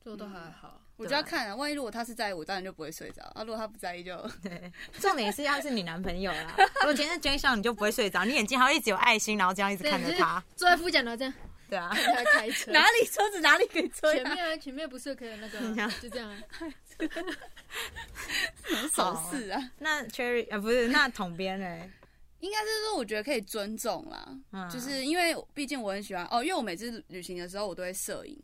[0.03, 0.81] 这都还好。
[0.97, 3.43] 我就要看啊，万一如果他是在意，我当然就不会睡着啊。
[3.43, 4.73] 如果他不在意，就对。
[4.99, 6.55] 重点是要是你男朋友啦。
[6.57, 10.43] 如果今天是追上，你就不会睡着，你眼睛还会一直有爱心，然后这样一直看着他。
[10.55, 11.35] 坐在副驾，然后这样。
[11.69, 11.91] 对啊。
[11.95, 12.71] 他开车。
[12.73, 14.15] 哪里车子哪里可以吹？
[14.15, 15.59] 前面啊，前面不是可以那个？
[16.01, 16.37] 就这样。
[18.65, 19.71] 什么手势啊？
[19.79, 21.91] 那 Cherry 啊，不是那统编呢？
[22.41, 24.29] 应该是说，我觉得可以尊重啦。
[24.53, 24.69] 嗯。
[24.71, 28.39] 就是因为毕竟我很喜欢哦，因为我每次旅行的时候，我都会摄影。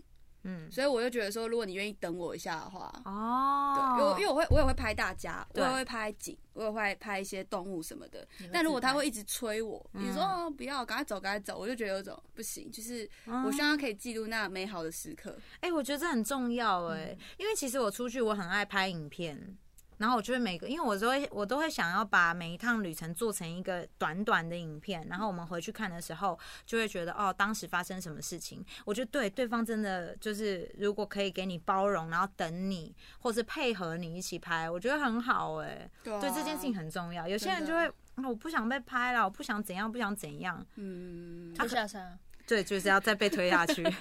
[0.45, 8.27] 嗯，所以我就觉得说，如果你愿意等我一下的话，哦，对，因为因为我会我也会拍大家，我也会拍景，我也会拍一些动物什么的。
[8.53, 12.71] 但如果他会一直催我，你说不要，赶快走，赶快走，我就觉得有种不行。
[12.71, 13.09] 就是
[13.45, 15.37] 我希望可以记录那美好的时刻。
[15.61, 19.57] 哎，我觉得这很重要哎，因为其实我出去我很爱拍影片。
[20.03, 26.37] 然后我就会每个，因为我都会我都会想要把每一趟旅程做成一个短短的影片，然后我们回去看的时候，
[26.67, 28.67] 就会觉得哦，当时发生什么事情。
[28.85, 35.89] 我觉得对对方真的就是，如果可以给你包容，然后等你，或是配合你一起拍，我觉得很好哎。
[36.03, 37.29] 对，这件事情很重要。
[37.29, 37.89] 有些人就会，
[38.29, 40.67] 我不想被拍了，我不想怎样，不想怎样。
[40.75, 42.19] 嗯，推下山。
[42.45, 43.87] 对，就是要再被推下去。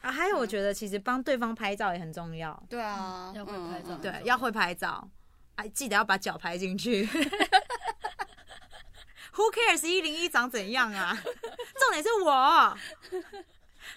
[0.00, 2.60] 啊，还有，我觉得其实帮对方拍照也很重要。
[2.68, 5.08] 对啊，要会拍照，对，要会拍照。
[5.56, 7.04] 哎，记得要把脚拍进去。
[9.34, 11.14] Who cares 一零一长怎样啊？
[11.78, 12.76] 重点是我。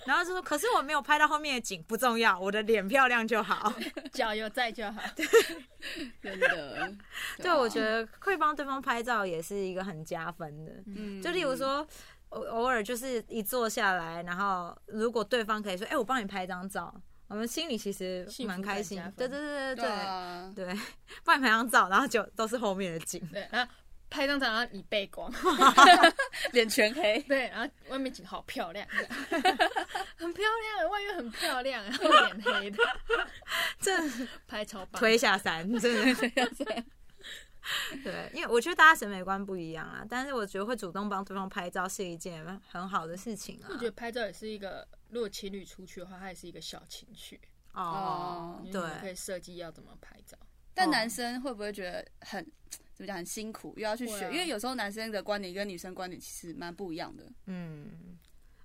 [0.06, 3.74] 然后就说，可是我没有拍到后面的景，不重要，我的脸漂亮就好，
[4.12, 5.02] 脚有在就好。
[6.22, 6.94] 真的，
[7.38, 10.72] 对，我觉得会帮对方拍照也是一个很加分的。
[10.88, 11.88] 嗯，就例如说。
[12.34, 16.94] 偶偶尔就是一坐下来，然后如果对方可以说：“哎，我帮你拍张照。”
[17.30, 19.02] 我们心里其实蛮开心。
[19.18, 19.86] 对对对对
[20.54, 20.80] 对对，
[21.24, 23.20] 帮你拍张照，然后就都是后面的景。
[23.32, 23.72] 对，然后
[24.08, 25.34] 拍张照，然后你背光，
[26.54, 27.20] 脸全黑。
[27.22, 32.78] 对，然后外面景好漂亮， 很漂亮，外面很漂亮，然后脸黑的，
[33.80, 33.92] 这
[34.46, 36.84] 拍超棒，推下山，真的。
[38.04, 43.68] 对，因为我觉得大家审美观不一样啊，但是我觉得会主动帮对方拍照是一件很好的事情啊。
[43.70, 47.40] 我觉得拍照也是一个，如果情侣出去的话，它也是一个小情趣
[47.74, 48.62] 哦。
[48.72, 50.38] 对，可以设计要怎么拍照。
[50.74, 54.30] 但男生会不会觉得很怎么讲很辛苦，又要去学？
[54.32, 57.32] 因为有时候男生的观点跟女生观点其实蛮不一样的。
[57.46, 58.18] 嗯，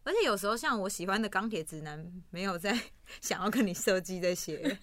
[0.04, 2.76] 而且有时候像我喜欢的钢铁直男，没有在
[3.20, 4.78] 想要跟你设计这些。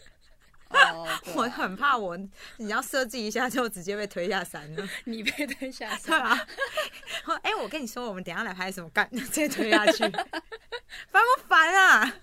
[0.70, 2.18] 哦， 我很怕我，
[2.58, 4.88] 你要设计一下就直接被推下山了。
[5.06, 6.20] 你被推下山？
[6.20, 6.48] 对啊。
[7.44, 9.10] 哎，我跟你说，我们等下来拍什么干？
[9.12, 12.14] 直接推下去，烦不烦啊？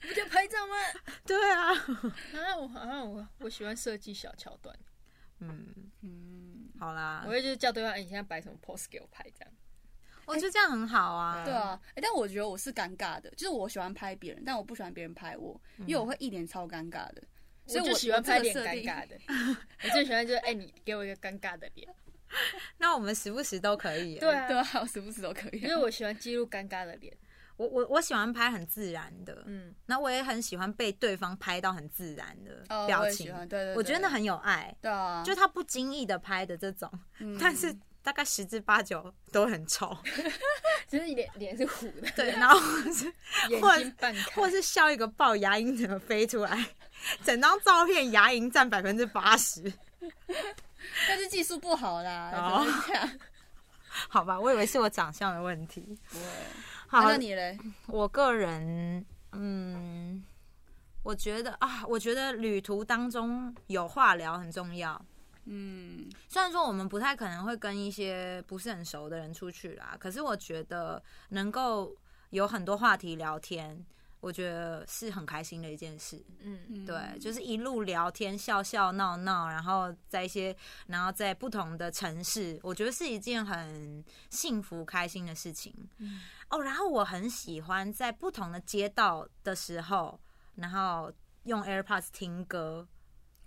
[0.00, 0.74] 不就拍照吗？
[1.26, 1.72] 对啊。
[1.72, 4.74] 啊，我好像我我喜欢设计小桥段。
[5.40, 9.54] 嗯嗯，好啦，我会就是叫对方，哎，你现在摆什么 pose 给我拍这样。
[10.26, 11.44] 我觉得这样很好啊。
[11.44, 11.78] 对啊。
[11.94, 17.22] 哎，但我觉得我是尴尬的，就是我喜欢拍别人，但我不喜欢别人拍我，因为我会一脸超尴尬的。
[17.70, 19.16] 所以我喜欢拍脸尴尬的，
[19.84, 21.88] 我最喜欢就是哎，你给我一个尴尬的脸。
[22.78, 25.60] 那我们时不时都可以，对啊，对啊，时不时都可以。
[25.60, 27.12] 因为我喜欢记录尴尬的脸，
[27.56, 36.90] 我我我喜欢拍很自然的，嗯，那我也很喜欢被对方拍到很自然的表情，对对，我觉得那很有爱，对啊，就他不经意的拍的这种，
[37.40, 37.76] 但是。
[38.02, 39.94] 大概十之八九都很丑，
[40.88, 42.58] 就是脸脸是糊的，对，然后
[42.90, 43.04] 是
[43.50, 46.66] 眼睛半开，或是笑一个爆，牙龈怎么飞出来？
[47.22, 49.72] 整张照片牙龈占百分之八十，
[51.08, 52.30] 但是技术不好啦。
[52.34, 52.66] 哦，
[54.08, 55.98] 好吧，我以为是我长相的问题。
[56.86, 57.58] 好，那你嘞？
[57.86, 60.24] 我个人，嗯，
[61.02, 65.00] 我觉得啊，我觉得旅途当中有话聊很重要。
[65.44, 71.92] 嗯，虽然说我们不太可能会跟一些不是很熟的人出去啦，可是我觉得能够
[72.30, 73.84] 有很多话题聊天，
[74.20, 76.22] 我觉得是很开心的一件事。
[76.40, 80.54] 嗯，对，就是一路聊天，笑笑闹闹，然后在一些，
[80.86, 85.74] 然后在不同的城市，我觉得是一件很幸福开心的事情。
[85.98, 90.20] 嗯，哦，然后我很喜欢在不同的街道的时候，
[90.54, 91.12] 然后
[91.44, 92.86] 用 AirPods 听歌。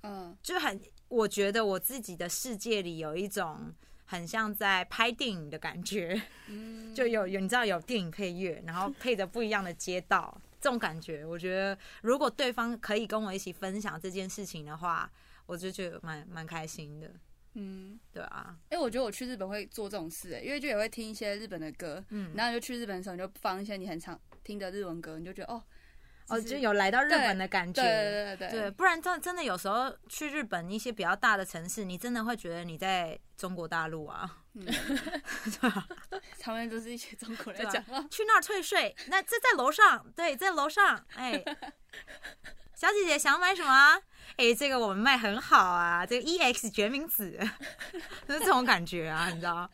[0.01, 0.82] 嗯，就很。
[1.09, 3.71] 我觉得我自己的世界里有一种
[4.03, 6.19] 很像在拍电影的感觉，
[6.95, 15.11] 就有有你知道有电影配乐，然后配着不一样的街道，这种感觉，我觉得如果对方可以跟我一起分享这件事情的话，
[15.45, 17.11] 我就觉得蛮蛮开心的。
[17.55, 18.57] 嗯，对啊。
[18.70, 25.61] 哎，我觉得我去日本会做这种事，哎，因为就也会听一些日本的歌，嗯，然后就去日本的时候你就放一些你很常听的日文歌，你就觉得哦。
[26.30, 34.65] 哦，就有来到日本的感觉，对对对对，不然真真的有时候去日本一些比较大的城市，你真的会觉得你在中国大陆啊，嗯，
[35.45, 35.88] 对吧？
[36.39, 41.43] 他们都是一些中国人讲，去那儿退税，那这在楼上，对，在楼上，哎，
[42.74, 44.01] 小姐姐想买什么？
[44.38, 47.38] 哎，这个我们卖很好啊，这个 EX 决明子，
[48.28, 49.69] 就是这种感觉啊，你知道？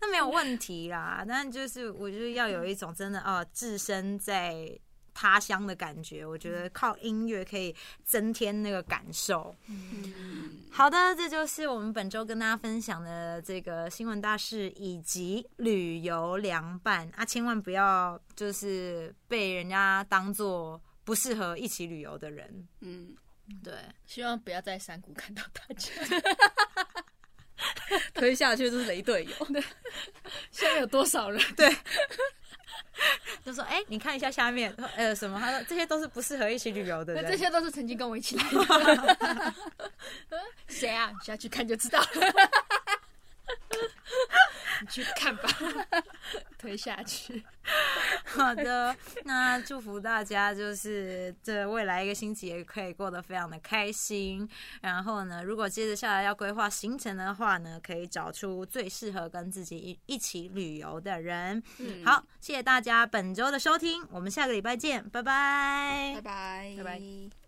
[0.00, 4.78] 那没有问题啦，但就是我觉得要有一种真的哦，置身在。
[5.14, 9.54] 他乡的感觉，我觉得靠音乐可以增添那个感受。
[9.68, 22.68] 嗯，好的，这就是我们本周跟大家分享的这个新闻大事以及旅游凉拌啊，千万不要就是被人家当做不适合一起旅游的人。
[22.80, 23.14] 嗯，
[23.62, 23.72] 对，
[24.04, 25.92] 希望不要在山谷看到大家，
[28.12, 29.46] 推下去就是雷队友。
[30.50, 31.40] 现在有多少人？
[31.54, 31.72] 对。
[33.44, 35.38] 就说：“哎，你看一下下面，呃，什么？
[35.38, 39.54] 他说这些都是不适合一起旅游的人，这些都是曾经跟我一起来的。
[40.68, 41.12] 谁啊？
[41.22, 42.06] 下去看就知道了。
[44.80, 45.48] 你去看吧，
[46.58, 47.44] 推下去。
[48.26, 48.94] 好的，
[49.24, 54.48] 那祝福大家，就是这未来一个星期也可以过得非常的开心。
[54.82, 61.62] 然后呢，如果接着下来要规划行程的话呢，可以找出最适合跟自己一一起旅游的人。
[61.78, 67.43] 嗯，好，谢谢大家本周的收听，我们下个礼拜见，拜拜，拜拜，拜拜。